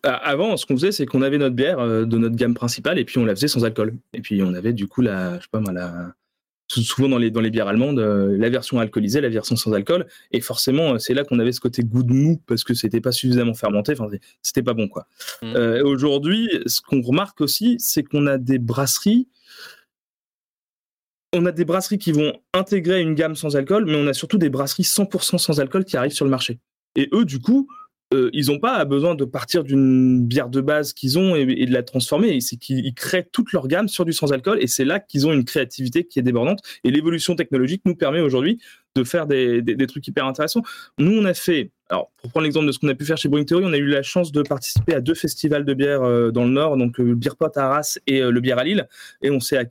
Avant, 0.03 0.57
ce 0.57 0.65
qu'on 0.65 0.75
faisait, 0.75 0.91
c'est 0.91 1.05
qu'on 1.05 1.21
avait 1.21 1.37
notre 1.37 1.55
bière 1.55 1.77
de 1.77 2.17
notre 2.17 2.35
gamme 2.35 2.53
principale 2.53 2.99
et 2.99 3.05
puis 3.05 3.17
on 3.17 3.25
la 3.25 3.35
faisait 3.35 3.47
sans 3.47 3.63
alcool. 3.63 3.93
Et 4.13 4.21
puis 4.21 4.41
on 4.43 4.53
avait 4.53 4.73
du 4.73 4.87
coup 4.87 5.01
la, 5.01 5.37
je 5.37 5.43
sais 5.43 5.49
pas 5.51 5.59
moi, 5.59 5.71
la, 5.71 6.13
souvent 6.67 7.09
dans 7.09 7.17
les, 7.17 7.31
dans 7.31 7.41
les 7.41 7.49
bières 7.49 7.67
allemandes, 7.67 7.99
euh, 7.99 8.35
la 8.37 8.49
version 8.49 8.79
alcoolisée, 8.79 9.21
la 9.21 9.29
version 9.29 9.55
sans 9.55 9.73
alcool. 9.73 10.07
Et 10.31 10.41
forcément, 10.41 10.93
euh, 10.93 10.97
c'est 10.97 11.13
là 11.13 11.23
qu'on 11.23 11.39
avait 11.39 11.51
ce 11.51 11.59
côté 11.59 11.83
goût 11.83 12.03
de 12.03 12.13
mou 12.13 12.41
parce 12.47 12.63
que 12.63 12.73
c'était 12.73 13.01
pas 13.01 13.11
suffisamment 13.11 13.53
fermenté. 13.53 13.93
Enfin, 13.93 14.07
c'était 14.41 14.63
pas 14.63 14.73
bon, 14.73 14.87
quoi. 14.87 15.07
Mm. 15.41 15.55
Euh, 15.55 15.83
aujourd'hui, 15.83 16.49
ce 16.65 16.81
qu'on 16.81 17.01
remarque 17.01 17.41
aussi, 17.41 17.75
c'est 17.79 18.03
qu'on 18.03 18.27
a 18.27 18.37
des 18.37 18.59
brasseries. 18.59 19.27
On 21.33 21.45
a 21.45 21.51
des 21.51 21.65
brasseries 21.65 21.97
qui 21.97 22.11
vont 22.11 22.33
intégrer 22.53 23.01
une 23.01 23.15
gamme 23.15 23.35
sans 23.35 23.55
alcool, 23.55 23.85
mais 23.85 23.95
on 23.95 24.07
a 24.07 24.13
surtout 24.13 24.37
des 24.37 24.49
brasseries 24.49 24.83
100% 24.83 25.39
sans 25.39 25.59
alcool 25.59 25.83
qui 25.83 25.97
arrivent 25.97 26.13
sur 26.13 26.25
le 26.25 26.31
marché. 26.31 26.59
Et 26.95 27.09
eux, 27.11 27.25
du 27.25 27.39
coup, 27.39 27.67
euh, 28.13 28.29
ils 28.33 28.47
n'ont 28.47 28.59
pas 28.59 28.83
besoin 28.85 29.15
de 29.15 29.25
partir 29.25 29.63
d'une 29.63 30.25
bière 30.25 30.49
de 30.49 30.61
base 30.61 30.93
qu'ils 30.93 31.17
ont 31.17 31.35
et, 31.35 31.65
de 31.65 31.73
la 31.73 31.83
transformer. 31.83 32.39
C'est 32.41 32.57
qu'ils 32.57 32.93
créent 32.93 33.27
toute 33.31 33.51
leur 33.53 33.67
gamme 33.67 33.87
sur 33.87 34.05
du 34.05 34.13
sans-alcool 34.13 34.59
et 34.61 34.67
c'est 34.67 34.85
là 34.85 34.99
qu'ils 34.99 35.25
ont 35.25 35.33
une 35.33 35.45
créativité 35.45 36.05
qui 36.05 36.19
est 36.19 36.23
débordante. 36.23 36.59
Et 36.83 36.91
l'évolution 36.91 37.35
technologique 37.35 37.81
nous 37.85 37.95
permet 37.95 38.19
aujourd'hui 38.19 38.59
de 38.95 39.03
faire 39.03 39.25
des, 39.25 39.63
trucs 39.87 40.07
hyper 40.07 40.25
intéressants. 40.25 40.61
Nous, 40.99 41.11
on 41.11 41.25
a 41.25 41.33
fait, 41.33 41.71
alors 41.89 42.11
pour 42.21 42.29
prendre 42.29 42.43
l'exemple 42.43 42.67
de 42.67 42.71
ce 42.71 42.77
qu'on 42.77 42.89
a 42.89 42.93
pu 42.93 43.05
faire 43.05 43.17
chez 43.17 43.27
Brewing 43.27 43.47
Theory, 43.47 43.63
on 43.65 43.73
a 43.73 43.77
eu 43.77 43.87
la 43.87 44.03
chance 44.03 44.31
de 44.31 44.43
participer 44.43 44.93
à 44.93 45.01
deux 45.01 45.15
festivals 45.15 45.65
de 45.65 45.73
bière 45.73 46.03
euh, 46.03 46.29
dans 46.29 46.43
le 46.43 46.51
Nord, 46.51 46.77
donc 46.77 46.99
le 46.99 47.15
Beer 47.15 47.35
Pot 47.37 47.57
à 47.57 47.65
Arras 47.65 47.97
et 48.05 48.21
le 48.21 48.39
Bière 48.39 48.59
à 48.59 48.63
Lille. 48.63 48.87
Et 49.23 49.31
on 49.31 49.39
s'est 49.39 49.67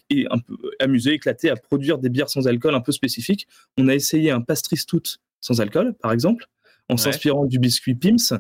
amusé, 0.81 1.13
éclaté 1.13 1.51
à 1.51 1.55
produire 1.55 1.99
des 1.99 2.09
bières 2.09 2.29
sans 2.29 2.49
alcool 2.49 2.75
un 2.75 2.81
peu 2.81 2.91
spécifiques. 2.93 3.47
On 3.79 3.87
a 3.87 3.95
essayé 3.95 4.33
un 4.33 4.41
pastry 4.41 4.77
stout 4.77 5.19
sans 5.41 5.61
alcool, 5.61 5.95
par 6.01 6.11
exemple 6.11 6.49
en 6.89 6.97
s'inspirant 6.97 7.47
du 7.47 7.59
biscuit 7.59 7.95
Pims, 7.95 8.39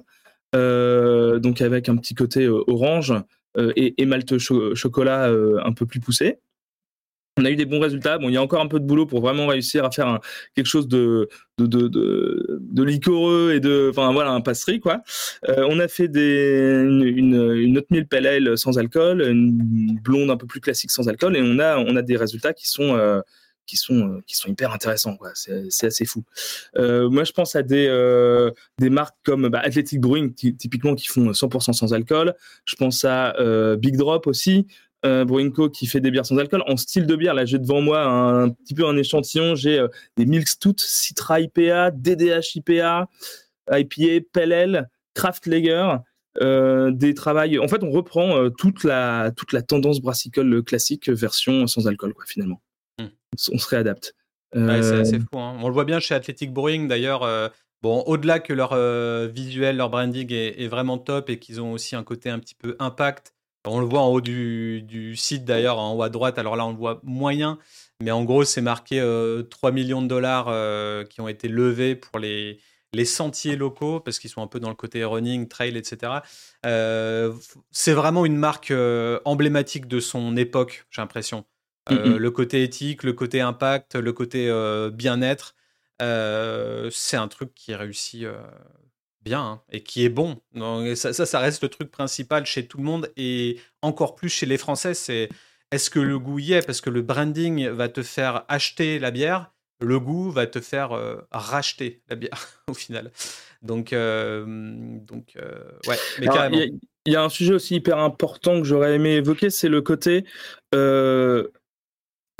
euh, 0.54 1.38
donc 1.38 1.60
avec 1.60 1.88
un 1.88 1.96
petit 1.96 2.14
côté 2.14 2.44
euh, 2.44 2.62
orange 2.66 3.14
euh, 3.56 3.72
et, 3.76 4.00
et, 4.00 4.06
malte 4.06 4.38
chocolat 4.38 5.30
un 5.64 5.72
peu 5.72 5.86
plus 5.86 6.00
poussé. 6.00 6.38
On 7.38 7.46
a 7.46 7.50
eu 7.50 7.56
des 7.56 7.64
bons 7.64 7.80
résultats. 7.80 8.18
Bon, 8.18 8.28
il 8.28 8.34
y 8.34 8.36
a 8.36 8.42
encore 8.42 8.60
un 8.60 8.68
peu 8.68 8.78
de 8.78 8.84
boulot 8.84 9.06
pour 9.06 9.22
vraiment 9.22 9.46
réussir 9.46 9.86
à 9.86 9.90
faire 9.90 10.20
quelque 10.54 10.66
chose 10.66 10.86
de 10.86 11.30
de, 11.56 11.66
de, 11.66 12.60
de, 12.60 12.82
liquoreux 12.82 13.52
et 13.54 13.60
de, 13.60 13.88
enfin 13.88 14.12
voilà, 14.12 14.32
un 14.32 14.42
passerie 14.42 14.80
quoi. 14.80 15.00
on 15.48 15.78
a 15.78 15.88
fait 15.88 16.08
des, 16.08 16.82
une, 16.84 17.02
une, 17.04 17.52
une 17.54 17.78
autre 17.78 17.86
mille 17.90 18.06
pale 18.06 18.58
sans 18.58 18.76
alcool, 18.78 19.22
une 19.22 19.98
blonde 20.02 20.30
un 20.30 20.36
peu 20.36 20.46
plus 20.46 20.60
classique 20.60 20.90
sans 20.90 21.08
alcool, 21.08 21.36
et 21.36 21.40
on 21.42 21.58
a 21.58 21.78
on 21.78 21.96
a 21.96 22.02
des 22.02 22.18
résultats 22.18 22.52
qui 22.52 22.68
sont 22.68 23.22
qui 23.66 23.76
sont 23.76 24.08
euh, 24.08 24.22
qui 24.26 24.36
sont 24.36 24.48
hyper 24.48 24.72
intéressants 24.72 25.16
c'est 25.34 25.86
assez 25.86 26.04
fou. 26.04 26.24
Euh, 26.76 27.08
moi 27.08 27.24
je 27.24 27.32
pense 27.32 27.56
à 27.56 27.62
des 27.62 27.86
euh, 27.88 28.50
des 28.78 28.90
marques 28.90 29.16
comme 29.24 29.48
bah, 29.48 29.60
Athletic 29.60 30.00
Brewing 30.00 30.34
typiquement 30.34 30.94
qui 30.94 31.08
font 31.08 31.30
100% 31.30 31.72
sans 31.72 31.94
alcool. 31.94 32.34
Je 32.64 32.76
pense 32.76 33.04
à 33.04 33.34
Big 33.76 33.96
Drop 33.96 34.26
aussi 34.26 34.66
euh, 35.04 35.50
Co 35.50 35.68
qui 35.68 35.86
fait 35.86 36.00
des 36.00 36.10
bières 36.10 36.26
sans 36.26 36.38
alcool. 36.38 36.62
En 36.66 36.76
style 36.76 37.06
de 37.06 37.16
bière 37.16 37.34
là 37.34 37.44
j'ai 37.44 37.58
devant 37.58 37.80
moi 37.80 38.04
un, 38.04 38.50
petit 38.50 38.74
peu 38.74 38.86
un 38.86 38.96
échantillon. 38.96 39.54
J'ai 39.54 39.84
des 40.16 40.26
Milk 40.26 40.48
Stout 40.48 40.76
Citra 40.78 41.40
IPA 41.40 41.92
DDH 41.92 42.56
IPA 42.56 43.08
IPA 43.70 44.26
PLL 44.32 44.88
Craft 45.14 45.46
Lager 45.46 45.96
des 46.40 47.14
travails. 47.14 47.58
En 47.58 47.68
fait, 47.68 47.82
on 47.82 47.90
reprend 47.90 48.48
toute 48.50 48.84
la 48.84 49.30
toute 49.36 49.52
la 49.52 49.62
tendance 49.62 50.00
brassicole 50.00 50.62
classique 50.64 51.08
version 51.10 51.66
sans 51.66 51.86
alcool, 51.86 52.14
quoi, 52.14 52.24
finalement. 52.26 52.60
Hmm. 53.02 53.52
On 53.52 53.58
se 53.58 53.68
réadapte. 53.68 54.14
c'est 54.52 54.60
assez 54.60 55.18
fou. 55.18 55.38
Hein. 55.38 55.56
On 55.60 55.68
le 55.68 55.74
voit 55.74 55.84
bien 55.84 56.00
chez 56.00 56.14
Athletic 56.14 56.52
Brewing, 56.52 56.88
d'ailleurs. 56.88 57.50
Bon, 57.82 58.02
au-delà 58.02 58.38
que 58.38 58.52
leur 58.52 58.76
visuel, 59.28 59.76
leur 59.76 59.90
branding 59.90 60.32
est, 60.32 60.68
vraiment 60.68 60.98
top 60.98 61.30
et 61.30 61.38
qu'ils 61.38 61.60
ont 61.60 61.72
aussi 61.72 61.96
un 61.96 62.04
côté 62.04 62.30
un 62.30 62.38
petit 62.38 62.54
peu 62.54 62.76
impact. 62.78 63.34
On 63.64 63.80
le 63.80 63.86
voit 63.86 64.00
en 64.00 64.08
haut 64.08 64.20
du, 64.20 64.82
du 64.82 65.16
site 65.16 65.44
d'ailleurs, 65.44 65.78
en 65.78 65.94
haut 65.94 66.02
à 66.02 66.08
droite. 66.08 66.38
Alors 66.38 66.56
là, 66.56 66.66
on 66.66 66.70
le 66.70 66.76
voit 66.76 67.00
moyen, 67.02 67.58
mais 68.00 68.10
en 68.10 68.24
gros, 68.24 68.44
c'est 68.44 68.60
marqué 68.60 69.00
3 69.50 69.72
millions 69.72 70.02
de 70.02 70.08
dollars 70.08 70.46
qui 71.08 71.20
ont 71.20 71.28
été 71.28 71.48
levés 71.48 71.96
pour 71.96 72.18
les, 72.18 72.60
les 72.94 73.04
sentiers 73.04 73.56
locaux, 73.56 74.00
parce 74.00 74.18
qu'ils 74.18 74.30
sont 74.30 74.42
un 74.42 74.46
peu 74.46 74.60
dans 74.60 74.68
le 74.68 74.74
côté 74.74 75.04
running, 75.04 75.48
trail, 75.48 75.76
etc. 75.76 76.12
Euh, 76.66 77.32
c'est 77.70 77.94
vraiment 77.94 78.26
une 78.26 78.36
marque 78.36 78.70
euh, 78.70 79.18
emblématique 79.24 79.86
de 79.88 80.00
son 80.00 80.36
époque, 80.36 80.86
j'ai 80.90 81.00
l'impression. 81.00 81.44
Euh, 81.90 82.18
le 82.18 82.30
côté 82.30 82.62
éthique, 82.62 83.02
le 83.02 83.12
côté 83.12 83.40
impact, 83.40 83.96
le 83.96 84.12
côté 84.12 84.50
bien-être, 84.92 85.54
c'est 85.98 87.16
un 87.16 87.28
truc 87.28 87.54
qui 87.54 87.74
réussit 87.74 88.26
bien 89.22 89.40
hein, 89.40 89.62
et 89.70 89.82
qui 89.82 90.04
est 90.04 90.08
bon. 90.08 90.40
ça, 90.94 91.12
ça, 91.12 91.38
reste 91.38 91.62
le 91.62 91.68
truc 91.68 91.90
principal 91.90 92.46
chez 92.46 92.66
tout 92.66 92.78
le 92.78 92.84
monde 92.84 93.10
et 93.16 93.58
encore 93.82 94.14
plus 94.14 94.28
chez 94.28 94.46
les 94.46 94.58
Français. 94.58 94.94
C'est 94.94 95.28
est-ce 95.70 95.90
que 95.90 96.00
le 96.00 96.18
goût 96.18 96.38
y 96.38 96.52
est? 96.52 96.66
Parce 96.66 96.80
que 96.80 96.90
le 96.90 97.02
branding 97.02 97.68
va 97.68 97.88
te 97.88 98.02
faire 98.02 98.44
acheter 98.48 98.98
la 98.98 99.10
bière 99.10 99.52
le 99.82 100.00
goût 100.00 100.30
va 100.30 100.46
te 100.46 100.60
faire 100.60 100.92
euh, 100.92 101.16
racheter 101.30 102.00
la 102.08 102.16
bière 102.16 102.48
au 102.68 102.74
final. 102.74 103.10
Donc, 103.60 103.92
euh, 103.92 104.44
donc 104.46 105.34
euh, 105.36 105.58
ouais, 105.86 105.96
mais 106.18 106.26
carrément. 106.26 106.58
Il 107.04 107.12
y, 107.12 107.16
a 107.16 107.22
un 107.22 107.28
sujet 107.28 107.54
aussi 107.54 107.74
hyper 107.74 107.98
important 107.98 108.60
que 108.60 108.64
j'aurais 108.66 108.94
aimé 108.94 109.14
évoquer, 109.14 109.50
c'est 109.50 109.68
le 109.68 109.82
côté 109.82 110.24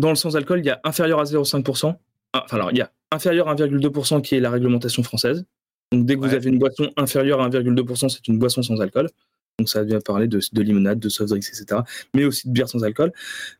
dans 0.02 0.10
le 0.10 0.16
sans 0.16 0.36
alcool, 0.36 0.58
il 0.58 0.66
y 0.66 0.70
a 0.70 0.80
inférieur 0.82 1.20
à 1.20 1.24
0,5%. 1.24 1.94
Ah, 2.32 2.42
enfin, 2.44 2.56
alors, 2.56 2.72
il 2.72 2.78
y 2.78 2.80
a 2.80 2.90
inférieur 3.12 3.48
à 3.48 3.54
1,2% 3.54 4.20
qui 4.20 4.34
est 4.34 4.40
la 4.40 4.50
réglementation 4.50 5.02
française. 5.04 5.44
Donc, 5.92 6.06
dès 6.06 6.16
que 6.16 6.20
vous 6.20 6.34
avez 6.34 6.48
une 6.48 6.58
boisson 6.58 6.90
inférieure 6.96 7.40
à 7.40 7.48
1,2%, 7.48 8.08
c'est 8.08 8.26
une 8.26 8.38
boisson 8.38 8.62
sans 8.62 8.80
alcool. 8.80 9.08
Donc 9.58 9.68
ça 9.68 9.84
vient 9.84 10.00
parler 10.00 10.26
de, 10.26 10.40
limonade, 10.54 10.98
de 10.98 11.08
soft 11.10 11.28
drinks, 11.28 11.46
etc. 11.46 11.82
Mais 12.14 12.24
aussi 12.24 12.48
de 12.48 12.52
bière 12.52 12.68
sans 12.68 12.82
alcool. 12.82 13.12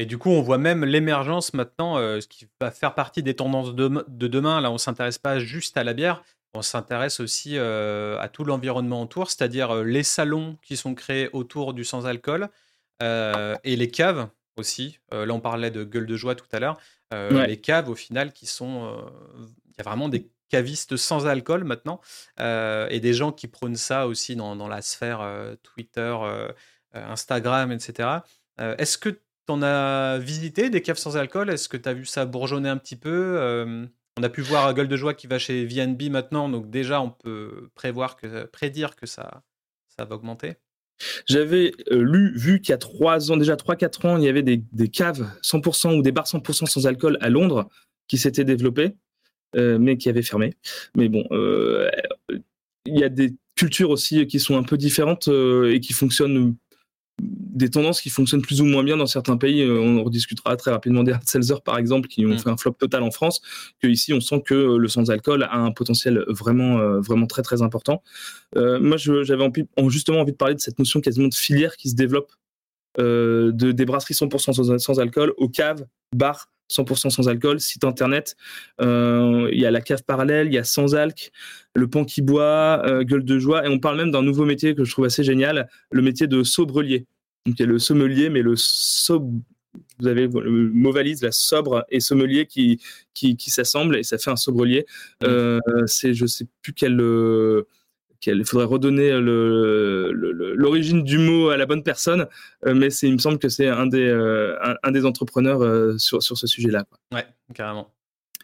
Et 0.01 0.07
du 0.07 0.17
coup, 0.17 0.31
on 0.31 0.43
voit 0.43 0.59
même 0.59 0.85
l'émergence 0.85 1.55
maintenant, 1.55 1.97
ce 1.97 2.27
qui 2.29 2.47
va 2.61 2.71
faire 2.71 2.95
partie 2.95 3.23
des 3.23 3.35
tendances 3.35 3.75
de, 3.75 4.05
de 4.07 4.29
demain. 4.29 4.61
Là, 4.61 4.71
on 4.71 4.79
s'intéresse 4.79 5.19
pas 5.19 5.41
juste 5.41 5.77
à 5.77 5.83
la 5.83 5.93
bière, 5.93 6.23
on 6.55 6.63
s'intéresse 6.63 7.21
aussi 7.21 7.59
à 7.59 8.29
tout 8.33 8.45
l'environnement 8.45 9.03
autour, 9.03 9.31
c'est-à-dire 9.31 9.83
les 9.85 10.03
salons 10.03 10.57
qui 10.63 10.77
sont 10.77 10.95
créés 10.95 11.29
autour 11.33 11.75
du 11.75 11.85
sans-alcool, 11.85 12.49
euh, 13.03 13.57
et 13.65 13.77
les 13.77 13.91
caves 13.91 14.29
aussi. 14.57 14.99
Euh, 15.13 15.27
là, 15.27 15.35
on 15.35 15.41
parlait 15.41 15.71
de 15.71 15.85
gueule 15.85 16.07
de 16.07 16.17
joie 16.17 16.35
tout 16.35 16.47
à 16.53 16.59
l'heure. 16.59 16.79
Euh, 17.15 17.47
les 17.47 17.61
caves, 17.61 17.89
au 17.89 17.95
final, 17.95 18.33
qui 18.33 18.47
sont. 18.47 18.97
Il 19.67 19.75
y 19.79 19.81
a 19.81 19.85
vraiment 19.85 20.09
des 20.09 20.31
cavistes 20.49 20.97
sans 20.97 21.27
alcool 21.27 21.65
maintenant 21.65 22.01
et 22.39 23.01
des 23.01 23.13
gens 23.13 23.33
qui 23.33 23.49
prônent 23.49 23.77
ça 23.77 24.07
aussi 24.07 24.35
dans, 24.35 24.57
dans 24.57 24.69
la 24.69 24.83
sphère 24.83 25.21
Twitter, 25.63 26.17
Instagram, 26.95 27.71
etc. 27.71 28.09
Est-ce 28.59 28.99
que 28.99 29.11
tu 29.11 29.21
en 29.49 29.63
as 29.63 30.19
visité 30.19 30.71
des 30.71 30.83
caves 30.83 30.99
sans 30.99 31.17
alcool? 31.17 31.51
Est-ce 31.51 31.69
que 31.69 31.77
tu 31.77 31.89
as 31.89 31.95
vu 31.95 32.07
ça 32.07 32.25
bourgeonner 32.25 32.69
un 32.69 32.79
petit 32.79 32.97
peu 32.97 33.89
On 34.19 34.23
a 34.25 34.29
pu 34.29 34.41
voir 34.41 34.75
Gueule 34.75 34.89
de 34.89 34.97
Joie 34.97 35.15
qui 35.15 35.29
va 35.29 35.39
chez 35.39 35.65
VNB 35.65 36.11
maintenant, 36.11 36.49
donc 36.49 36.71
déjà 36.71 37.01
on 37.01 37.11
peut 37.11 37.71
prévoir 37.77 38.17
que, 38.17 38.47
prédire 38.47 38.97
que 38.97 39.07
ça, 39.07 39.45
ça 39.97 40.05
va 40.05 40.17
augmenter. 40.17 40.57
J'avais 41.29 41.71
euh, 41.93 42.03
lu, 42.03 42.37
vu 42.37 42.61
qu'il 42.61 42.71
y 42.71 42.73
a 42.73 42.79
trois 42.79 43.31
ans, 43.31 43.37
déjà 43.37 43.55
3-4 43.55 44.09
ans, 44.09 44.17
il 44.17 44.25
y 44.25 44.29
avait 44.29 44.43
des, 44.43 44.89
caves 44.89 45.25
100% 45.45 45.97
ou 45.97 46.03
des 46.03 46.11
bars 46.11 46.27
100% 46.27 46.67
sans 46.67 46.87
alcool 46.89 47.17
à 47.21 47.29
Londres 47.29 47.69
qui 48.09 48.19
s'étaient 48.19 48.43
développés, 48.43 48.97
euh, 49.55 49.79
mais 49.79 49.97
qui 49.97 50.09
avaient 50.09 50.23
fermé. 50.23 50.55
Mais 50.97 51.09
bon, 51.09 51.25
euh, 51.31 51.89
il 52.87 52.99
y 52.99 53.05
a 53.05 53.09
des 53.09 53.37
cultures 53.55 53.91
aussi 53.91 54.27
qui 54.27 54.41
sont 54.41 54.59
un 54.59 54.65
peu 54.65 54.77
différentes 54.77 55.29
et 55.29 55.79
qui 55.79 55.93
fonctionnent 55.93 56.57
des 57.21 57.71
tendances 57.71 58.01
qui 58.01 58.11
fonctionnent 58.11 58.43
plus 58.43 58.61
ou 58.61 58.65
moins 58.65 58.85
bien 58.85 58.97
dans 58.97 59.07
certains 59.07 59.37
pays. 59.37 59.63
Euh, 59.63 59.81
on 59.81 60.03
rediscutera 60.05 60.57
très 60.57 60.71
rapidement 60.71 61.03
des 61.03 61.13
hard 61.13 61.27
seltzer 61.27 61.57
par 61.65 61.79
exemple 61.79 62.09
qui 62.09 62.25
ont 62.25 62.31
mm. 62.31 62.39
fait 62.39 62.51
un 62.51 62.57
flop 62.57 62.73
total 62.73 63.03
en 63.03 63.11
France. 63.11 63.41
Que 63.81 63.89
ici 63.89 64.13
on 64.13 64.21
sent 64.21 64.43
que 64.45 64.77
le 64.77 64.89
sans-alcool 64.89 65.43
a 65.43 65.57
un 65.57 65.73
potentiel 65.73 66.25
vraiment 66.29 66.79
euh, 66.79 67.01
vraiment 67.01 67.27
très 67.27 67.43
très 67.43 67.63
important. 67.63 68.03
Euh, 68.57 68.79
moi 68.81 68.97
j'avais 68.97 69.51
justement 69.89 70.21
envie 70.21 70.33
de 70.33 70.37
parler 70.37 70.55
de 70.55 70.61
cette 70.61 70.79
notion 70.79 71.01
quasiment 71.01 71.29
de 71.29 71.35
filière 71.35 71.77
qui 71.77 71.91
se 71.91 71.95
développe 71.95 72.33
de 72.99 73.53
des 73.53 73.85
brasseries 73.85 74.15
100% 74.15 74.53
sans, 74.53 74.79
sans, 74.79 74.99
alcool 74.99 75.33
aux 75.37 75.49
caves, 75.49 75.87
bars 76.17 76.49
100% 76.71 77.11
sans 77.11 77.29
alcool, 77.29 77.61
site 77.61 77.85
internet. 77.85 78.37
Il 78.81 79.49
y 79.53 79.67
a 79.67 79.71
la 79.71 79.81
cave 79.81 80.03
parallèle, 80.05 80.49
il 80.49 80.55
y 80.55 80.59
a 80.59 80.65
sans 80.65 80.95
alc, 80.95 81.31
le 81.75 81.89
pan 81.89 82.05
qui 82.05 82.23
boit, 82.23 82.83
gueule 83.03 83.25
de 83.25 83.39
joie, 83.39 83.67
et 83.67 83.69
on 83.69 83.79
parle 83.79 83.97
même 83.97 84.11
d'un 84.11 84.23
nouveau 84.23 84.45
métier 84.45 84.75
que 84.75 84.85
je 84.85 84.91
trouve 84.91 85.07
assez 85.07 85.25
génial, 85.25 85.69
le 85.91 86.03
métier 86.03 86.27
de 86.27 86.43
sobrelier. 86.43 87.07
Donc 87.47 87.59
il 87.59 87.63
y 87.63 87.65
a 87.65 87.69
le 87.69 87.79
sommelier, 87.79 88.29
mais 88.29 88.43
le 88.43 88.55
sobre, 88.57 89.31
vous 89.99 90.07
avez 90.07 90.27
le 90.27 90.71
mot 90.71 90.93
valise, 90.93 91.23
la 91.23 91.33
sobre 91.33 91.85
et 91.89 92.01
sommelier 92.01 92.47
qui, 92.47 92.81
qui, 93.15 93.37
qui 93.37 93.51
s'assemblent 93.51 93.97
et 93.97 94.03
ça 94.03 94.19
fait 94.19 94.31
un 94.31 94.37
sobrelier. 94.37 94.87
Mmh. 95.23 95.27
Euh, 95.27 95.61
c'est, 95.87 96.15
je 96.15 96.27
sais 96.27 96.47
plus 96.63 96.73
quel, 96.73 97.01
euh, 98.19 98.21
quel, 98.21 98.39
il 98.39 98.45
faudrait 98.45 98.67
redonner 98.67 99.13
l'origine 99.21 101.03
du 101.05 101.19
mot 101.19 101.51
à 101.51 101.57
la 101.57 101.67
bonne 101.67 101.83
personne, 101.83 102.27
euh, 102.67 102.75
mais 102.75 102.89
il 102.89 103.13
me 103.15 103.19
semble 103.19 103.39
que 103.39 103.49
c'est 103.49 103.69
un 103.69 103.87
des, 103.87 104.09
des 104.91 105.05
entrepreneurs 105.05 105.99
sur, 106.01 106.23
sur 106.23 106.37
ce 106.37 106.47
sujet-là. 106.47 106.85
Ouais, 107.13 107.27
carrément. 107.55 107.93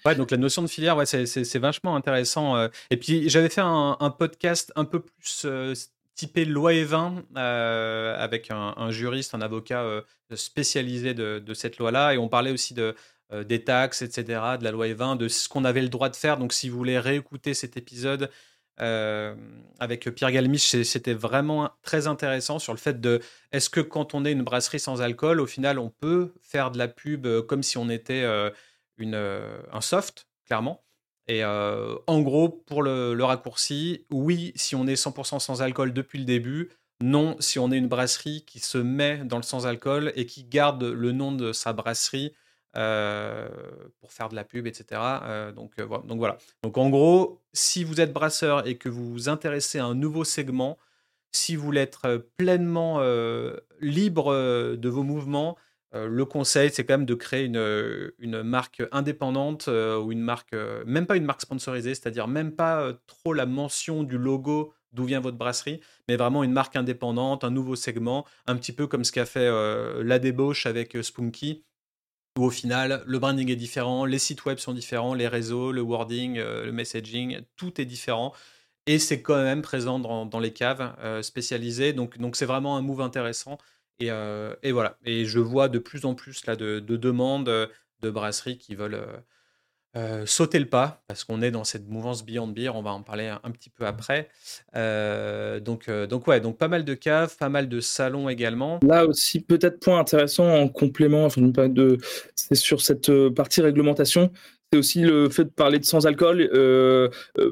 Ouais, 0.04 0.14
donc 0.14 0.30
la 0.30 0.36
notion 0.36 0.60
de 0.62 0.66
filière, 0.66 0.96
ouais, 0.96 1.06
c'est 1.06 1.58
vachement 1.58 1.96
intéressant. 1.96 2.68
Et 2.90 2.96
puis 2.96 3.28
j'avais 3.28 3.48
fait 3.48 3.62
un, 3.62 4.14
podcast 4.18 4.72
un 4.76 4.84
peu 4.84 5.00
plus 5.00 5.46
typé 6.14 6.44
loi 6.44 6.72
et 6.72 6.84
vin 6.84 7.22
euh, 7.36 8.16
avec 8.18 8.50
un, 8.50 8.90
juriste, 8.90 9.34
un 9.34 9.40
avocat 9.40 9.82
euh, 9.82 10.02
spécialisé 10.34 11.14
de, 11.14 11.54
cette 11.54 11.78
loi-là. 11.78 12.14
Et 12.14 12.18
on 12.18 12.28
parlait 12.28 12.50
aussi 12.50 12.74
de, 12.74 12.94
euh, 13.32 13.44
des 13.44 13.64
taxes, 13.64 14.02
etc., 14.02 14.24
de 14.58 14.64
la 14.64 14.70
loi 14.70 14.86
et 14.86 14.94
vin, 14.94 15.16
de 15.16 15.28
ce 15.28 15.48
qu'on 15.48 15.64
avait 15.64 15.82
le 15.82 15.88
droit 15.88 16.08
de 16.08 16.16
faire. 16.16 16.38
Donc 16.38 16.52
si 16.52 16.68
vous 16.68 16.76
voulez 16.76 16.98
réécouter 16.98 17.54
cet 17.54 17.76
épisode, 17.76 18.30
avec 18.78 20.10
Pierre 20.14 20.32
Galmiche, 20.32 20.82
c'était 20.82 21.14
vraiment 21.14 21.70
très 21.82 22.06
intéressant 22.06 22.58
sur 22.58 22.72
le 22.72 22.78
fait 22.78 23.00
de 23.00 23.20
est-ce 23.52 23.70
que 23.70 23.80
quand 23.80 24.14
on 24.14 24.24
est 24.24 24.32
une 24.32 24.42
brasserie 24.42 24.80
sans 24.80 25.02
alcool, 25.02 25.40
au 25.40 25.46
final, 25.46 25.78
on 25.78 25.90
peut 25.90 26.32
faire 26.42 26.70
de 26.70 26.78
la 26.78 26.88
pub 26.88 27.26
comme 27.46 27.62
si 27.62 27.78
on 27.78 27.88
était 27.88 28.24
une, 28.98 29.14
un 29.14 29.80
soft, 29.80 30.28
clairement? 30.46 30.84
Et 31.26 31.44
en 31.44 32.20
gros, 32.20 32.48
pour 32.48 32.82
le, 32.82 33.14
le, 33.14 33.24
raccourci, 33.24 34.06
oui, 34.10 34.52
si 34.56 34.74
on 34.74 34.86
est 34.86 34.94
100% 34.94 35.38
sans 35.38 35.62
alcool 35.62 35.92
depuis 35.92 36.18
le 36.18 36.24
début, 36.24 36.70
non, 37.00 37.36
si 37.40 37.58
on 37.58 37.70
est 37.72 37.76
une 37.76 37.88
brasserie 37.88 38.44
qui 38.46 38.60
se 38.60 38.78
met 38.78 39.18
dans 39.24 39.36
le 39.36 39.42
sans-alcool 39.42 40.12
et 40.16 40.26
qui 40.26 40.44
garde 40.44 40.82
le 40.84 41.12
nom 41.12 41.32
de 41.32 41.52
sa 41.52 41.72
brasserie 41.72 42.34
euh, 42.76 43.48
pour 44.00 44.12
faire 44.12 44.28
de 44.28 44.34
la 44.34 44.42
pub, 44.42 44.66
etc. 44.66 45.00
Euh, 45.22 45.52
donc, 45.52 45.72
euh, 45.78 45.84
voilà. 45.84 46.02
donc 46.04 46.18
voilà. 46.18 46.38
Donc 46.64 46.76
en 46.76 46.90
gros, 46.90 47.40
si 47.52 47.84
vous 47.84 48.00
êtes 48.00 48.12
brasseur 48.12 48.66
et 48.66 48.76
que 48.76 48.88
vous 48.88 49.12
vous 49.12 49.28
intéressez 49.28 49.78
à 49.78 49.84
un 49.84 49.94
nouveau 49.94 50.24
segment, 50.24 50.76
si 51.30 51.54
vous 51.54 51.64
voulez 51.64 51.82
être 51.82 52.26
pleinement 52.36 53.00
libre 53.80 54.32
de 54.76 54.88
vos 54.88 55.02
mouvements, 55.02 55.56
le 55.92 56.24
conseil, 56.24 56.70
c'est 56.72 56.84
quand 56.84 56.94
même 56.94 57.06
de 57.06 57.14
créer 57.14 57.44
une, 57.44 58.12
une 58.20 58.42
marque 58.44 58.84
indépendante 58.92 59.66
ou 59.68 60.12
une 60.12 60.20
marque, 60.20 60.54
même 60.86 61.06
pas 61.06 61.16
une 61.16 61.24
marque 61.24 61.40
sponsorisée, 61.40 61.96
c'est-à-dire 61.96 62.28
même 62.28 62.52
pas 62.52 62.92
trop 63.08 63.32
la 63.32 63.46
mention 63.46 64.04
du 64.04 64.16
logo 64.16 64.74
d'où 64.92 65.04
vient 65.04 65.18
votre 65.18 65.36
brasserie, 65.36 65.80
mais 66.08 66.14
vraiment 66.14 66.44
une 66.44 66.52
marque 66.52 66.76
indépendante, 66.76 67.42
un 67.42 67.50
nouveau 67.50 67.74
segment, 67.74 68.24
un 68.46 68.54
petit 68.54 68.72
peu 68.72 68.86
comme 68.86 69.02
ce 69.02 69.10
qu'a 69.10 69.26
fait 69.26 69.50
la 70.04 70.20
débauche 70.20 70.66
avec 70.66 70.96
Spunky, 71.02 71.64
où 72.38 72.44
au 72.44 72.50
final, 72.50 73.02
le 73.06 73.18
branding 73.18 73.50
est 73.50 73.56
différent, 73.56 74.04
les 74.04 74.18
sites 74.18 74.44
web 74.44 74.58
sont 74.58 74.72
différents, 74.72 75.14
les 75.14 75.28
réseaux, 75.28 75.72
le 75.72 75.82
wording, 75.82 76.38
euh, 76.38 76.64
le 76.64 76.72
messaging, 76.72 77.40
tout 77.56 77.80
est 77.80 77.84
différent. 77.84 78.32
Et 78.86 78.98
c'est 78.98 79.22
quand 79.22 79.42
même 79.42 79.62
présent 79.62 79.98
dans, 79.98 80.40
les 80.40 80.52
caves 80.52 80.94
spécialisées. 81.22 81.94
Donc, 81.94 82.18
donc 82.18 82.36
c'est 82.36 82.44
vraiment 82.44 82.76
un 82.76 82.82
move 82.82 83.00
intéressant. 83.00 83.56
Et, 83.98 84.08
et, 84.62 84.72
voilà. 84.72 84.98
Et 85.06 85.24
je 85.24 85.38
vois 85.38 85.70
de 85.70 85.78
plus 85.78 86.04
en 86.04 86.14
plus 86.14 86.44
là, 86.44 86.54
de 86.54 86.80
demandes 86.80 87.46
de 87.46 88.10
brasseries 88.10 88.58
qui 88.58 88.74
veulent 88.74 89.00
euh, 89.96 90.26
sauter 90.26 90.58
le 90.58 90.66
pas, 90.66 91.04
parce 91.06 91.22
qu'on 91.22 91.40
est 91.40 91.52
dans 91.52 91.62
cette 91.62 91.88
mouvance 91.88 92.24
Beyond 92.24 92.48
Beer, 92.48 92.70
on 92.74 92.82
va 92.82 92.90
en 92.90 93.02
parler 93.02 93.28
un, 93.28 93.50
petit 93.52 93.70
peu 93.70 93.86
après. 93.86 94.28
Euh, 94.74 95.60
donc, 95.60 95.88
euh, 95.88 96.08
donc, 96.08 96.26
ouais, 96.26 96.40
donc 96.40 96.58
pas 96.58 96.66
mal 96.66 96.84
de 96.84 96.94
caves, 96.94 97.36
pas 97.36 97.48
mal 97.48 97.68
de 97.68 97.78
salons 97.78 98.28
également. 98.28 98.80
Là 98.82 99.06
aussi, 99.06 99.40
peut-être 99.40 99.78
point 99.78 100.00
intéressant 100.00 100.48
en 100.48 100.68
complément, 100.68 101.28
de, 101.36 101.98
c'est 102.34 102.56
sur 102.56 102.80
cette 102.80 103.12
partie 103.34 103.60
réglementation. 103.60 104.32
C'est 104.72 104.78
aussi 104.80 105.02
le 105.02 105.28
fait 105.28 105.44
de 105.44 105.50
parler 105.50 105.78
de 105.78 105.84
sans 105.84 106.08
alcool, 106.08 106.50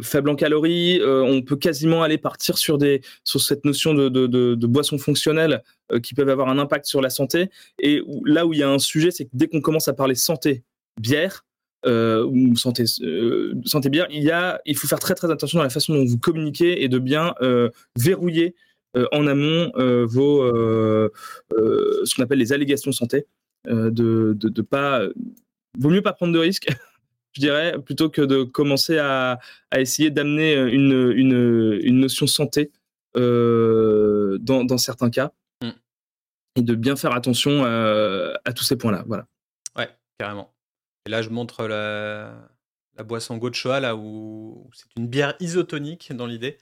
faible 0.02 0.28
en 0.28 0.34
calories. 0.34 1.00
on 1.04 1.42
peut 1.42 1.54
quasiment 1.54 2.02
aller 2.02 2.18
partir 2.18 2.58
sur, 2.58 2.76
des, 2.76 3.02
sur 3.22 3.40
cette 3.40 3.64
notion 3.64 3.94
de, 3.94 4.08
de, 4.08 4.26
de 4.26 4.66
boissons 4.66 4.98
fonctionnelles 4.98 5.62
qui 6.02 6.14
peuvent 6.14 6.30
avoir 6.30 6.48
un 6.48 6.58
impact 6.58 6.86
sur 6.86 7.00
la 7.00 7.10
santé. 7.10 7.50
Et 7.78 8.02
là 8.24 8.46
où 8.46 8.52
il 8.52 8.58
y 8.58 8.64
a 8.64 8.68
un 8.68 8.80
sujet, 8.80 9.12
c'est 9.12 9.26
que 9.26 9.30
dès 9.32 9.46
qu'on 9.46 9.60
commence 9.60 9.86
à 9.86 9.92
parler 9.92 10.16
santé, 10.16 10.64
bière, 11.00 11.44
euh, 11.84 12.24
ou 12.24 12.56
santé, 12.56 12.84
euh, 13.02 13.54
santé 13.64 13.90
bien, 13.90 14.06
il, 14.10 14.22
y 14.22 14.30
a, 14.30 14.60
il 14.66 14.76
faut 14.76 14.86
faire 14.86 15.00
très 15.00 15.14
très 15.14 15.30
attention 15.30 15.58
dans 15.58 15.64
la 15.64 15.70
façon 15.70 15.94
dont 15.94 16.04
vous 16.04 16.18
communiquez 16.18 16.84
et 16.84 16.88
de 16.88 16.98
bien 16.98 17.34
euh, 17.42 17.70
verrouiller 17.98 18.54
euh, 18.96 19.06
en 19.12 19.26
amont 19.26 19.72
vos 20.06 20.44
ce 21.50 22.14
qu'on 22.14 22.22
appelle 22.22 22.38
les 22.38 22.52
allégations 22.52 22.92
santé, 22.92 23.26
de, 23.66 23.90
de, 23.90 24.48
de, 24.48 24.62
pas 24.62 25.02
vaut 25.78 25.90
mieux 25.90 26.02
pas 26.02 26.12
prendre 26.12 26.32
de 26.32 26.38
risques. 26.38 26.68
je 27.34 27.40
dirais, 27.40 27.76
plutôt 27.82 28.10
que 28.10 28.20
de 28.22 28.42
commencer 28.42 28.98
à, 28.98 29.38
à 29.70 29.80
essayer 29.80 30.10
d'amener 30.10 30.54
une, 30.54 31.12
une, 31.16 31.80
une, 31.82 32.00
notion 32.00 32.26
santé 32.26 32.70
dans, 33.14 34.38
dans, 34.64 34.78
certains 34.78 35.10
cas 35.10 35.32
mm. 35.62 35.70
et 36.56 36.62
de 36.62 36.74
bien 36.74 36.94
faire 36.94 37.12
attention 37.12 37.64
à 37.64 38.52
tous 38.54 38.64
ces 38.64 38.76
points-là. 38.76 39.02
Voilà. 39.06 39.26
Ouais, 39.76 39.88
carrément. 40.18 40.52
Et 41.06 41.10
là, 41.10 41.22
je 41.22 41.30
montre 41.30 41.66
la, 41.66 42.34
boisson 43.04 43.36
Gochoa, 43.36 43.80
là 43.80 43.96
où 43.96 44.70
c'est 44.72 44.86
une 44.96 45.08
bière 45.08 45.34
isotonique 45.40 46.12
dans 46.12 46.26
l'idée. 46.26 46.58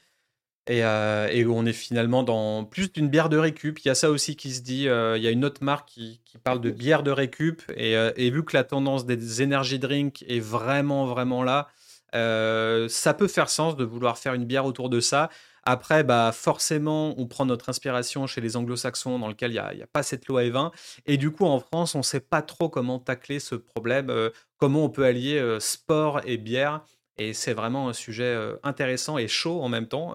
Et, 0.66 0.84
euh, 0.84 1.44
où 1.46 1.54
on 1.54 1.66
est 1.66 1.72
finalement 1.72 2.22
dans 2.22 2.64
plus 2.64 2.92
d'une 2.92 3.08
bière 3.08 3.28
de 3.28 3.36
récup. 3.36 3.78
Il 3.80 3.88
y 3.88 3.90
a 3.90 3.94
ça 3.94 4.10
aussi 4.10 4.36
qui 4.36 4.52
se 4.52 4.60
dit. 4.60 4.88
Euh, 4.88 5.16
il 5.16 5.22
y 5.22 5.26
a 5.26 5.30
une 5.30 5.44
autre 5.44 5.64
marque 5.64 5.88
qui, 5.88 6.20
parle 6.44 6.60
de 6.60 6.70
bière 6.70 7.02
de 7.02 7.10
récup. 7.10 7.62
Et, 7.76 7.96
euh, 7.96 8.12
et, 8.16 8.30
vu 8.30 8.44
que 8.44 8.56
la 8.56 8.64
tendance 8.64 9.04
des 9.04 9.42
energy 9.42 9.78
drinks 9.78 10.24
est 10.28 10.40
vraiment, 10.40 11.06
vraiment 11.06 11.42
là, 11.42 11.68
ça 12.12 13.14
peut 13.14 13.28
faire 13.28 13.48
sens 13.50 13.76
de 13.76 13.84
vouloir 13.84 14.18
faire 14.18 14.34
une 14.34 14.44
bière 14.44 14.64
autour 14.64 14.90
de 14.90 15.00
ça. 15.00 15.28
Après, 15.64 16.04
bah, 16.04 16.32
forcément, 16.32 17.14
on 17.18 17.26
prend 17.26 17.44
notre 17.46 17.68
inspiration 17.68 18.26
chez 18.26 18.40
les 18.40 18.56
anglo-saxons 18.56 19.18
dans 19.18 19.28
lequel 19.28 19.50
il 19.50 19.76
n'y 19.76 19.82
a, 19.82 19.86
pas 19.86 20.02
cette 20.02 20.26
loi 20.26 20.42
E20. 20.42 20.72
Et 21.06 21.16
du 21.16 21.30
coup, 21.30 21.44
en 21.44 21.60
France, 21.60 21.94
on 21.94 21.98
ne 21.98 22.04
sait 22.04 22.20
pas 22.20 22.42
trop 22.42 22.68
comment 22.68 22.98
tacler 22.98 23.40
ce 23.40 23.54
problème, 23.54 24.10
euh, 24.10 24.30
comment 24.56 24.84
on 24.84 24.90
peut 24.90 25.04
allier 25.04 25.38
euh, 25.38 25.60
sport 25.60 26.20
et 26.24 26.38
bière. 26.38 26.82
Et 27.18 27.34
c'est 27.34 27.52
vraiment 27.52 27.88
un 27.88 27.92
sujet 27.92 28.24
euh, 28.24 28.56
intéressant 28.62 29.18
et 29.18 29.28
chaud 29.28 29.60
en 29.62 29.68
même 29.68 29.88
temps. 29.88 30.14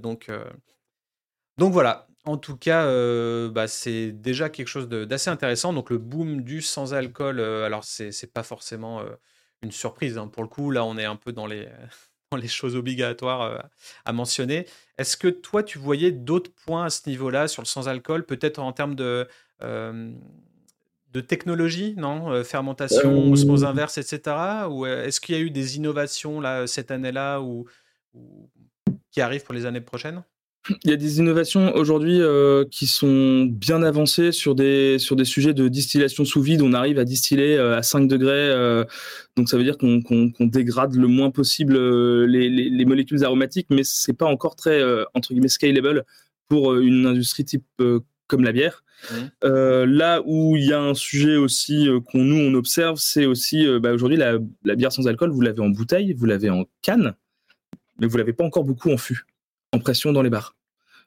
donc, 0.00 0.30
donc 1.58 1.72
voilà. 1.72 2.08
En 2.24 2.36
tout 2.36 2.56
cas, 2.56 2.86
bah, 3.48 3.66
c'est 3.66 4.12
déjà 4.12 4.48
quelque 4.48 4.68
chose 4.68 4.88
d'assez 4.88 5.30
intéressant. 5.30 5.72
Donc 5.72 5.90
le 5.90 5.98
boom 5.98 6.42
du 6.42 6.62
sans-alcool, 6.62 7.40
alors 7.40 7.84
c'est 7.84 8.32
pas 8.32 8.42
forcément 8.42 9.02
une 9.62 9.72
surprise. 9.72 10.18
Hein. 10.18 10.28
Pour 10.28 10.42
le 10.42 10.48
coup, 10.48 10.70
là, 10.70 10.84
on 10.84 10.98
est 10.98 11.04
un 11.04 11.16
peu 11.16 11.32
dans 11.32 11.46
les 11.46 11.68
les 12.42 12.48
choses 12.48 12.76
obligatoires 12.76 13.42
euh, 13.42 13.58
à 14.04 14.12
mentionner. 14.12 14.66
Est-ce 14.98 15.16
que 15.16 15.28
toi, 15.28 15.62
tu 15.62 15.78
voyais 15.78 16.12
d'autres 16.12 16.52
points 16.64 16.86
à 16.86 16.90
ce 16.90 17.08
niveau-là 17.08 17.48
sur 17.48 17.62
le 17.62 17.66
sans-alcool, 17.66 18.24
peut-être 18.24 18.58
en 18.58 18.72
termes 18.72 18.94
de, 18.94 19.28
euh, 19.62 20.12
de 21.12 21.20
technologie, 21.20 21.94
non 21.96 22.30
euh, 22.30 22.44
Fermentation, 22.44 23.30
osmose 23.30 23.64
inverse, 23.64 23.98
etc. 23.98 24.36
Ou 24.68 24.86
est-ce 24.86 25.20
qu'il 25.20 25.34
y 25.34 25.38
a 25.38 25.40
eu 25.40 25.50
des 25.50 25.76
innovations 25.76 26.40
là, 26.40 26.66
cette 26.66 26.90
année-là 26.90 27.40
ou, 27.40 27.66
qui 29.10 29.20
arrivent 29.20 29.44
pour 29.44 29.54
les 29.54 29.66
années 29.66 29.80
prochaines? 29.80 30.22
Il 30.84 30.90
y 30.90 30.92
a 30.92 30.96
des 30.96 31.18
innovations 31.18 31.74
aujourd'hui 31.74 32.20
euh, 32.20 32.64
qui 32.70 32.86
sont 32.86 33.44
bien 33.50 33.82
avancées 33.82 34.30
sur 34.30 34.54
des, 34.54 34.98
sur 34.98 35.16
des 35.16 35.24
sujets 35.24 35.54
de 35.54 35.66
distillation 35.68 36.24
sous 36.24 36.40
vide. 36.40 36.62
On 36.62 36.72
arrive 36.72 36.98
à 36.98 37.04
distiller 37.04 37.56
euh, 37.56 37.76
à 37.76 37.82
5 37.82 38.06
degrés, 38.06 38.30
euh, 38.32 38.84
donc 39.36 39.48
ça 39.48 39.56
veut 39.56 39.64
dire 39.64 39.76
qu'on 39.76 40.32
dégrade 40.40 40.94
le 40.94 41.08
moins 41.08 41.30
possible 41.30 41.76
les, 42.26 42.48
les, 42.48 42.70
les, 42.70 42.84
molécules 42.84 43.24
aromatiques, 43.24 43.66
mais 43.70 43.82
c'est 43.84 44.12
pas 44.12 44.26
encore 44.26 44.54
très 44.54 44.82
entre 45.14 45.32
guillemets 45.32 45.48
scalable 45.48 46.04
pour 46.48 46.74
une 46.76 47.06
industrie 47.06 47.44
type 47.44 47.64
comme 48.28 48.44
la 48.44 48.52
bière. 48.52 48.84
Mmh. 49.10 49.46
là 49.84 50.22
où 50.24 50.54
il 50.54 50.64
y 50.64 50.72
a 50.72 50.80
un 50.80 50.94
sujet 50.94 51.34
aussi 51.34 51.88
qu'on 52.06 52.22
nous 52.22 52.38
on 52.38 52.54
observe, 52.54 52.98
c'est 52.98 53.26
aussi 53.26 53.66
bah, 53.80 53.92
aujourd'hui 53.92 54.16
la, 54.16 54.38
la 54.64 54.76
bière 54.76 54.92
sans 54.92 55.08
alcool. 55.08 55.30
Vous 55.30 55.40
l'avez 55.40 55.60
en 55.60 55.70
bouteille, 55.70 56.12
vous 56.12 56.26
l'avez 56.26 56.50
en 56.50 56.66
canne, 56.82 57.14
mais 57.98 58.06
vous 58.06 58.16
l'avez 58.16 58.32
pas 58.32 58.44
encore 58.44 58.62
beaucoup 58.62 58.92
en 58.92 58.96
fût 58.96 59.24
pression 59.78 60.12
dans 60.12 60.22
les 60.22 60.30
bars. 60.30 60.54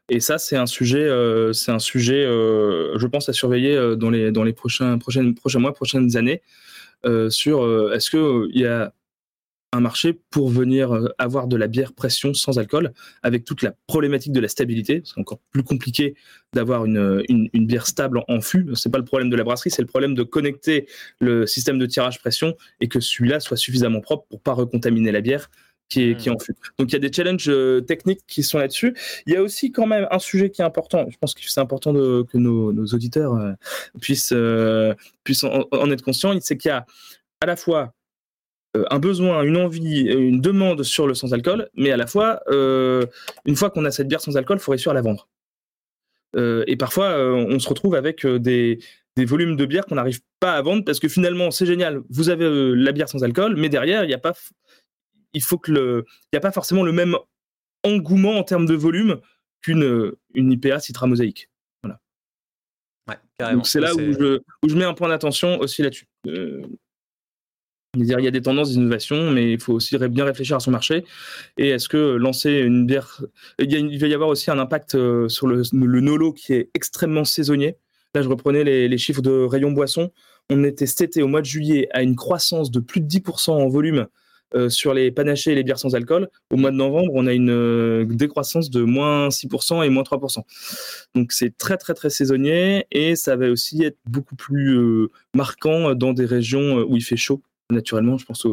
Et 0.09 0.19
ça, 0.19 0.37
c'est 0.37 0.55
un 0.55 0.67
sujet, 0.67 1.03
euh, 1.03 1.51
c'est 1.51 1.71
un 1.71 1.79
sujet, 1.79 2.23
euh, 2.25 2.97
je 2.97 3.07
pense, 3.07 3.27
à 3.27 3.33
surveiller 3.33 3.75
euh, 3.75 3.95
dans 3.95 4.09
les 4.11 4.53
prochains 4.53 4.99
mois, 5.55 5.73
prochaines 5.73 6.15
années, 6.15 6.41
sur 7.29 7.93
est-ce 7.93 8.09
que 8.09 8.47
il 8.51 8.61
y 8.61 8.65
a 8.65 8.91
un 9.73 9.79
marché 9.79 10.19
pour 10.31 10.49
venir 10.49 10.91
avoir 11.19 11.47
de 11.47 11.55
la 11.55 11.67
bière 11.67 11.93
pression 11.93 12.33
sans 12.33 12.57
alcool, 12.57 12.93
avec 13.21 13.45
toute 13.45 13.61
la 13.61 13.75
problématique 13.85 14.31
de 14.31 14.39
la 14.39 14.47
stabilité? 14.47 15.03
C'est 15.05 15.19
encore 15.19 15.39
plus 15.51 15.61
compliqué 15.61 16.15
d'avoir 16.53 16.85
une, 16.85 17.23
une, 17.29 17.67
bière 17.67 17.85
stable 17.85 18.19
en, 18.19 18.23
en 18.27 18.41
fût. 18.41 18.67
C'est 18.73 18.91
pas 18.91 18.97
le 18.97 19.05
problème 19.05 19.29
de 19.29 19.35
la 19.35 19.43
brasserie, 19.43 19.69
c'est 19.69 19.83
le 19.83 19.87
problème 19.87 20.15
de 20.15 20.23
connecter 20.23 20.87
le 21.19 21.45
système 21.45 21.77
de 21.77 21.85
tirage 21.85 22.19
pression 22.19 22.55
et 22.79 22.87
que 22.87 22.99
celui-là 22.99 23.39
soit 23.39 23.57
suffisamment 23.57 24.01
propre 24.01 24.25
pour 24.27 24.41
pas 24.41 24.53
recontaminer 24.53 25.11
la 25.11 25.21
bière 25.21 25.51
qui 25.89 26.09
est, 26.09 26.15
qui 26.15 26.29
en. 26.29 26.35
Donc 26.77 26.89
il 26.89 26.93
y 26.93 26.95
a 26.95 26.99
des 26.99 27.11
challenges 27.11 27.49
euh, 27.49 27.81
techniques 27.81 28.21
qui 28.27 28.43
sont 28.43 28.57
là-dessus. 28.57 28.95
Il 29.27 29.33
y 29.33 29.37
a 29.37 29.41
aussi 29.41 29.71
quand 29.71 29.85
même 29.85 30.07
un 30.09 30.19
sujet 30.19 30.49
qui 30.49 30.61
est 30.61 30.65
important. 30.65 31.05
Je 31.09 31.17
pense 31.17 31.33
que 31.33 31.41
c'est 31.43 31.59
important 31.59 31.93
de, 31.93 32.23
que 32.23 32.37
nos, 32.37 32.73
nos 32.73 32.85
auditeurs 32.87 33.35
euh, 33.35 33.53
puissent, 34.01 34.33
euh, 34.33 34.93
puissent 35.23 35.43
en, 35.43 35.91
être 35.91 36.01
conscients. 36.01 36.33
C'est 36.41 36.57
qu'il 36.57 36.69
y 36.69 36.71
a 36.71 36.85
à 37.41 37.45
la 37.45 37.55
fois 37.55 37.93
un 38.89 38.99
besoin, 38.99 39.43
une 39.43 39.55
envie, 39.55 40.01
une 40.01 40.41
demande 40.41 40.83
sur 40.83 41.07
le 41.07 41.13
sans-alcool, 41.13 41.69
mais 41.75 41.91
à 41.91 41.97
la 41.97 42.07
fois, 42.07 42.41
une 42.49 43.55
fois 43.55 43.69
qu'on 43.69 43.85
a 43.85 43.91
cette 43.91 44.09
bière 44.09 44.19
sans 44.19 44.35
alcool, 44.35 44.57
il 44.57 44.59
faut 44.59 44.71
réussir 44.71 44.91
à 44.91 44.93
la 44.93 45.01
vendre. 45.01 45.29
et 46.35 46.75
parfois, 46.75 47.15
on 47.17 47.57
se 47.57 47.69
retrouve 47.69 47.95
avec 47.95 48.27
des, 48.27 48.79
des 49.15 49.23
volumes 49.23 49.55
de 49.55 49.65
bière 49.65 49.85
qu'on 49.85 49.95
n'arrive 49.95 50.19
pas 50.41 50.55
à 50.55 50.61
vendre 50.61 50.83
parce 50.83 50.99
que 50.99 51.07
finalement, 51.07 51.51
c'est 51.51 51.65
génial, 51.65 52.01
vous 52.09 52.29
avez 52.29 52.75
la 52.75 52.91
bière 52.91 53.07
sans 53.07 53.23
alcool, 53.23 53.55
mais 53.55 53.69
derrière, 53.69 54.03
il 54.03 54.07
n'y 54.07 54.13
a 54.13 54.17
pas 54.19 54.33
il 55.35 55.43
faut 55.43 55.59
que 55.59 55.71
le, 55.71 56.05
il 56.07 56.27
n'y 56.33 56.37
a 56.37 56.41
pas 56.41 56.51
forcément 56.51 56.83
le 56.83 56.91
même 56.91 57.15
engouement 57.83 58.39
en 58.39 58.43
termes 58.43 58.65
de 58.65 58.73
volume 58.73 59.19
qu'une 59.61 60.13
une 60.33 60.51
IPA 60.51 60.79
Citra 60.79 61.05
Mosaïque. 61.05 61.49
Voilà. 61.83 61.99
Ouais, 63.07 63.53
Donc 63.53 63.67
c'est 63.67 63.79
là 63.79 63.93
où 63.93 63.99
je, 63.99 64.39
où 64.63 64.69
je, 64.69 64.75
mets 64.75 64.85
un 64.85 64.93
point 64.93 65.09
d'attention 65.09 65.59
aussi 65.59 65.83
là-dessus. 65.83 66.07
Euh, 66.27 66.63
il 67.97 68.05
y 68.05 68.27
a 68.27 68.31
des 68.31 68.41
tendances 68.41 68.71
d'innovation, 68.71 69.31
mais 69.31 69.53
il 69.53 69.59
faut 69.59 69.73
aussi 69.73 69.97
bien 69.97 70.25
réfléchir 70.25 70.57
à 70.57 70.59
son 70.59 70.71
marché. 70.71 71.05
Et 71.57 71.69
est-ce 71.69 71.87
que 71.87 72.15
lancer 72.15 72.51
une 72.51 72.85
bière. 72.85 73.23
Il, 73.59 73.99
va 73.99 74.07
y 74.07 74.13
avoir 74.13 74.29
aussi 74.29 74.51
un 74.51 74.59
impact 74.59 74.95
euh, 74.95 75.29
sur 75.29 75.47
le, 75.47 75.63
Nolo 75.73 76.33
qui 76.33 76.53
est 76.53 76.69
extrêmement 76.73 77.23
saisonnier. 77.23 77.77
Là, 78.13 78.21
je 78.21 78.29
reprenais 78.29 78.63
les, 78.63 78.97
chiffres 78.97 79.21
de 79.21 79.45
rayon 79.45 79.71
boisson. 79.71 80.11
On 80.49 80.63
était 80.63 80.85
cet 80.85 81.01
été, 81.01 81.23
au 81.23 81.27
mois 81.27 81.41
de 81.41 81.45
juillet, 81.45 81.87
à 81.91 82.01
une 82.01 82.15
croissance 82.15 82.71
de 82.71 82.79
plus 82.79 83.01
de 83.01 83.07
10% 83.07 83.51
en 83.51 83.67
volume 83.67 84.07
euh, 84.53 84.69
sur 84.69 84.93
les 84.93 85.11
panachés 85.11 85.51
et 85.51 85.55
les 85.55 85.63
bières 85.63 85.79
sans 85.79 85.95
alcool. 85.95 86.29
Au 86.51 86.57
mois 86.57 86.71
de 86.71 86.75
novembre, 86.75 87.11
on 87.13 87.25
a 87.25 87.33
une 87.33 87.49
euh, 87.49 88.05
décroissance 88.05 88.69
de 88.69 88.81
moins 88.83 89.29
6% 89.29 89.83
et 89.83 89.89
moins 89.89 90.03
3%. 90.03 90.43
Donc 91.15 91.31
c'est 91.31 91.57
très 91.57 91.77
très 91.77 91.93
très 91.93 92.09
saisonnier 92.09 92.85
et 92.91 93.15
ça 93.15 93.35
va 93.35 93.49
aussi 93.49 93.83
être 93.83 93.97
beaucoup 94.05 94.35
plus 94.35 95.09
marquant 95.33 95.95
dans 95.95 96.13
des 96.13 96.25
régions 96.25 96.79
où 96.79 96.95
il 96.95 97.03
fait 97.03 97.17
chaud 97.17 97.41
naturellement. 97.71 98.17
Je 98.17 98.25
pense 98.25 98.45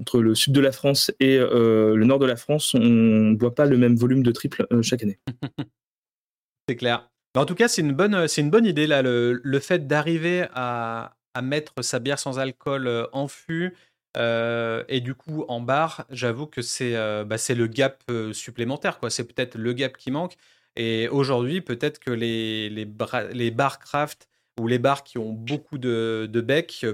entre 0.00 0.20
le 0.20 0.34
sud 0.34 0.52
de 0.52 0.60
la 0.60 0.72
France 0.72 1.10
et 1.20 1.38
euh, 1.38 1.94
le 1.94 2.04
nord 2.04 2.18
de 2.18 2.26
la 2.26 2.36
France, 2.36 2.74
on 2.74 2.80
ne 2.80 3.38
voit 3.38 3.54
pas 3.54 3.66
le 3.66 3.76
même 3.76 3.96
volume 3.96 4.22
de 4.22 4.32
triple 4.32 4.66
euh, 4.72 4.82
chaque 4.82 5.02
année. 5.02 5.18
c'est 6.68 6.76
clair. 6.76 7.10
en 7.36 7.44
tout 7.44 7.54
cas, 7.54 7.68
c'est 7.68 7.82
une 7.82 7.92
bonne, 7.92 8.26
une 8.36 8.50
bonne 8.50 8.66
idée 8.66 8.86
là, 8.86 9.02
le, 9.02 9.58
fait 9.60 9.86
d'arriver 9.86 10.46
à, 10.54 11.16
mettre 11.42 11.82
sa 11.82 11.98
bière 11.98 12.18
sans 12.18 12.38
alcool 12.38 12.86
euh, 12.86 13.06
en 13.12 13.28
fût 13.28 13.74
et 14.16 15.00
du 15.00 15.14
coup 15.14 15.44
en 15.48 15.60
bar. 15.60 16.04
J'avoue 16.10 16.46
que 16.46 16.62
c'est, 16.62 16.94
bah, 17.24 17.38
c'est 17.38 17.54
le 17.54 17.66
gap 17.66 18.02
supplémentaire, 18.32 18.98
quoi. 18.98 19.10
C'est 19.10 19.24
peut-être 19.24 19.56
le 19.56 19.72
gap 19.72 19.96
qui 19.96 20.10
manque. 20.10 20.36
Et 20.76 21.08
aujourd'hui, 21.08 21.60
peut-être 21.60 21.98
que 21.98 22.10
les, 22.10 22.68
les, 22.68 22.88
les 23.32 23.50
bars 23.50 23.78
craft 23.78 24.28
ou 24.60 24.66
les 24.66 24.78
bars 24.78 25.04
qui 25.04 25.18
ont 25.18 25.32
beaucoup 25.32 25.78
de, 25.78 26.28
de 26.30 26.40
becs 26.40 26.86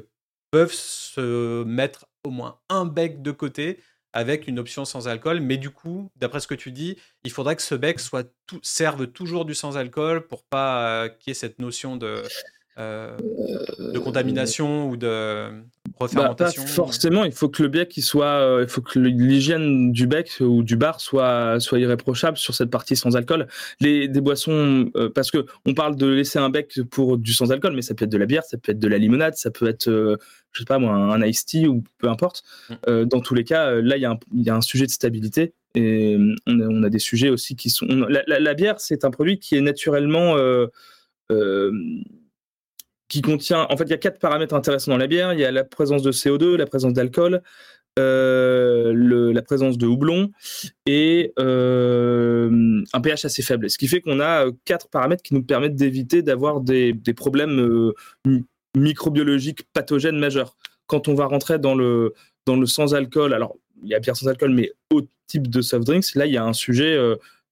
peuvent 0.50 0.72
se 0.72 1.64
mettre 1.64 2.06
au 2.24 2.30
moins 2.30 2.59
un 2.68 2.85
bec 2.85 3.22
de 3.22 3.30
côté 3.30 3.78
avec 4.12 4.48
une 4.48 4.59
option 4.59 4.85
sans 4.85 5.09
alcool. 5.09 5.40
Mais 5.40 5.56
du 5.56 5.70
coup, 5.70 6.11
d'après 6.16 6.40
ce 6.40 6.46
que 6.46 6.54
tu 6.54 6.72
dis, 6.72 6.96
il 7.24 7.30
faudrait 7.30 7.56
que 7.56 7.62
ce 7.62 7.74
bec 7.74 8.00
soit 8.00 8.30
tout, 8.46 8.61
serve 8.62 9.06
toujours 9.06 9.44
du 9.44 9.54
sans 9.54 9.76
alcool 9.76 10.26
pour 10.26 10.44
pas 10.44 11.09
qu'il 11.09 11.30
y 11.30 11.33
ait 11.33 11.35
cette 11.35 11.59
notion 11.59 11.96
de, 11.96 12.22
euh, 12.78 13.16
de 13.78 13.98
contamination 13.98 14.88
ou 14.88 14.96
de 14.96 15.62
refermentation 16.00 16.62
bah, 16.62 16.68
Forcément, 16.68 17.24
il 17.24 17.32
faut 17.32 17.48
que 17.48 17.62
le 17.62 17.68
bec 17.68 17.96
il 17.96 18.02
soit, 18.02 18.26
euh, 18.26 18.62
il 18.62 18.68
faut 18.68 18.80
que 18.80 18.98
l'hygiène 18.98 19.92
du 19.92 20.06
bec 20.06 20.38
ou 20.40 20.62
du 20.62 20.76
bar 20.76 21.00
soit 21.00 21.60
soit 21.60 21.78
irréprochable 21.78 22.36
sur 22.36 22.54
cette 22.54 22.70
partie 22.70 22.96
sans 22.96 23.16
alcool. 23.16 23.46
Les 23.80 24.08
des 24.08 24.20
boissons, 24.20 24.90
euh, 24.96 25.10
parce 25.10 25.30
que 25.30 25.46
on 25.66 25.74
parle 25.74 25.96
de 25.96 26.06
laisser 26.06 26.38
un 26.38 26.50
bec 26.50 26.80
pour 26.90 27.18
du 27.18 27.32
sans 27.32 27.52
alcool, 27.52 27.74
mais 27.74 27.82
ça 27.82 27.94
peut 27.94 28.04
être 28.04 28.10
de 28.10 28.18
la 28.18 28.26
bière, 28.26 28.44
ça 28.44 28.58
peut 28.58 28.72
être 28.72 28.78
de 28.78 28.88
la 28.88 28.98
limonade, 28.98 29.34
ça 29.36 29.50
peut 29.50 29.68
être, 29.68 29.88
je 30.52 30.58
sais 30.58 30.64
pas 30.64 30.78
moi, 30.78 30.92
un 30.92 31.22
iced 31.22 31.46
tea 31.46 31.66
ou 31.66 31.84
peu 31.98 32.08
importe. 32.08 32.42
Mm. 32.86 33.04
dans 33.04 33.20
tous 33.20 33.34
les 33.34 33.44
cas, 33.44 33.72
là 33.72 33.96
il 33.96 34.02
y, 34.02 34.06
a 34.06 34.10
un, 34.10 34.18
y 34.34 34.50
a 34.50 34.56
un 34.56 34.60
sujet 34.60 34.86
de 34.86 34.90
stabilité 34.90 35.54
et 35.74 36.16
on 36.46 36.60
a, 36.60 36.64
on 36.64 36.82
a 36.82 36.88
des 36.88 36.98
sujets 36.98 37.28
aussi 37.28 37.56
qui 37.56 37.70
sont. 37.70 37.86
la, 37.86 38.22
la, 38.26 38.40
la, 38.40 38.54
bière, 38.54 38.80
c'est 38.80 39.04
un 39.04 39.10
produit 39.10 39.38
qui 39.38 39.56
est 39.56 39.60
naturellement 39.60 40.36
qui 43.11 43.23
contient, 43.23 43.66
en 43.68 43.77
fait, 43.77 43.85
il 43.85 43.90
y 43.90 43.94
a 43.94 43.99
quatre 43.99 44.20
paramètres 44.20 44.55
intéressants 44.55 44.92
dans 44.92 44.96
la 44.96 45.09
bière. 45.09 45.35
Il 45.35 45.40
y 45.40 45.44
a 45.44 45.51
la 45.51 45.64
présence 45.64 46.03
de 46.03 46.12
CO2, 46.12 46.55
la 46.55 46.64
présence 46.64 46.92
d'alcool, 46.92 47.42
euh, 47.99 49.33
la 49.35 49.42
présence 49.42 49.77
de 49.77 49.87
houblon 49.87 50.31
et 50.87 51.33
euh, 51.40 52.83
un 52.92 53.01
pH 53.01 53.25
assez 53.25 53.42
faible. 53.42 53.68
Ce 53.68 53.79
qui 53.79 53.88
fait 53.88 54.01
qu'on 54.01 54.20
a 54.20 54.46
euh, 54.46 54.53
quatre 54.64 54.88
paramètres 54.88 55.25
qui 55.25 55.35
nous 55.35 55.42
permettent 55.42 55.75
d'éviter 55.75 56.23
d'avoir 56.23 56.61
des, 56.61 56.94
problèmes 57.16 57.92
microbiologiques 58.77 59.64
pathogènes 59.73 60.18
majeurs. 60.18 60.57
Quand 60.87 61.09
on 61.09 61.14
va 61.14 61.27
rentrer 61.27 61.59
dans 61.59 61.75
le, 61.75 62.14
dans 62.46 62.57
le 62.57 62.66
sans-alcool, 62.66 63.35
alors 63.35 63.57
il 63.83 63.88
y 63.88 63.94
a 63.94 63.99
bière 63.99 64.16
sans 64.16 64.29
alcool, 64.29 64.53
mais 64.55 64.70
autre 64.92 65.09
type 65.27 65.51
de 65.51 65.61
soft 65.61 65.85
drinks, 65.85 66.14
là 66.14 66.27
il 66.27 66.33
y 66.33 66.37
a 66.37 66.44
un 66.44 66.53
sujet 66.53 66.96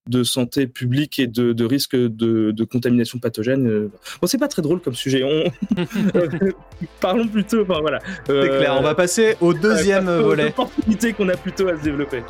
de 0.08 0.24
santé 0.24 0.66
publique 0.66 1.18
et 1.18 1.26
de, 1.26 1.52
de 1.52 1.64
risque 1.64 1.94
de, 1.94 2.64
contamination 2.64 3.18
pathogène. 3.18 3.68
Euh. 3.68 3.90
Bon, 4.20 4.26
c'est 4.26 4.38
pas 4.38 4.48
très 4.48 4.62
drôle 4.62 4.80
comme 4.80 4.94
sujet. 4.94 5.22
Parlons 7.00 7.28
plutôt. 7.28 7.62
Enfin, 7.62 7.80
voilà. 7.80 8.00
C'est 8.26 8.48
clair. 8.48 8.76
On 8.78 8.82
va 8.82 8.94
passer 8.94 9.36
au 9.40 9.54
deuxième 9.54 10.10
volet. 10.10 10.46
L'opportunité 10.46 11.12
qu'on 11.12 11.28
a 11.28 11.36
plutôt 11.36 11.68
à 11.68 11.78
se 11.78 11.82
développer. 11.82 12.22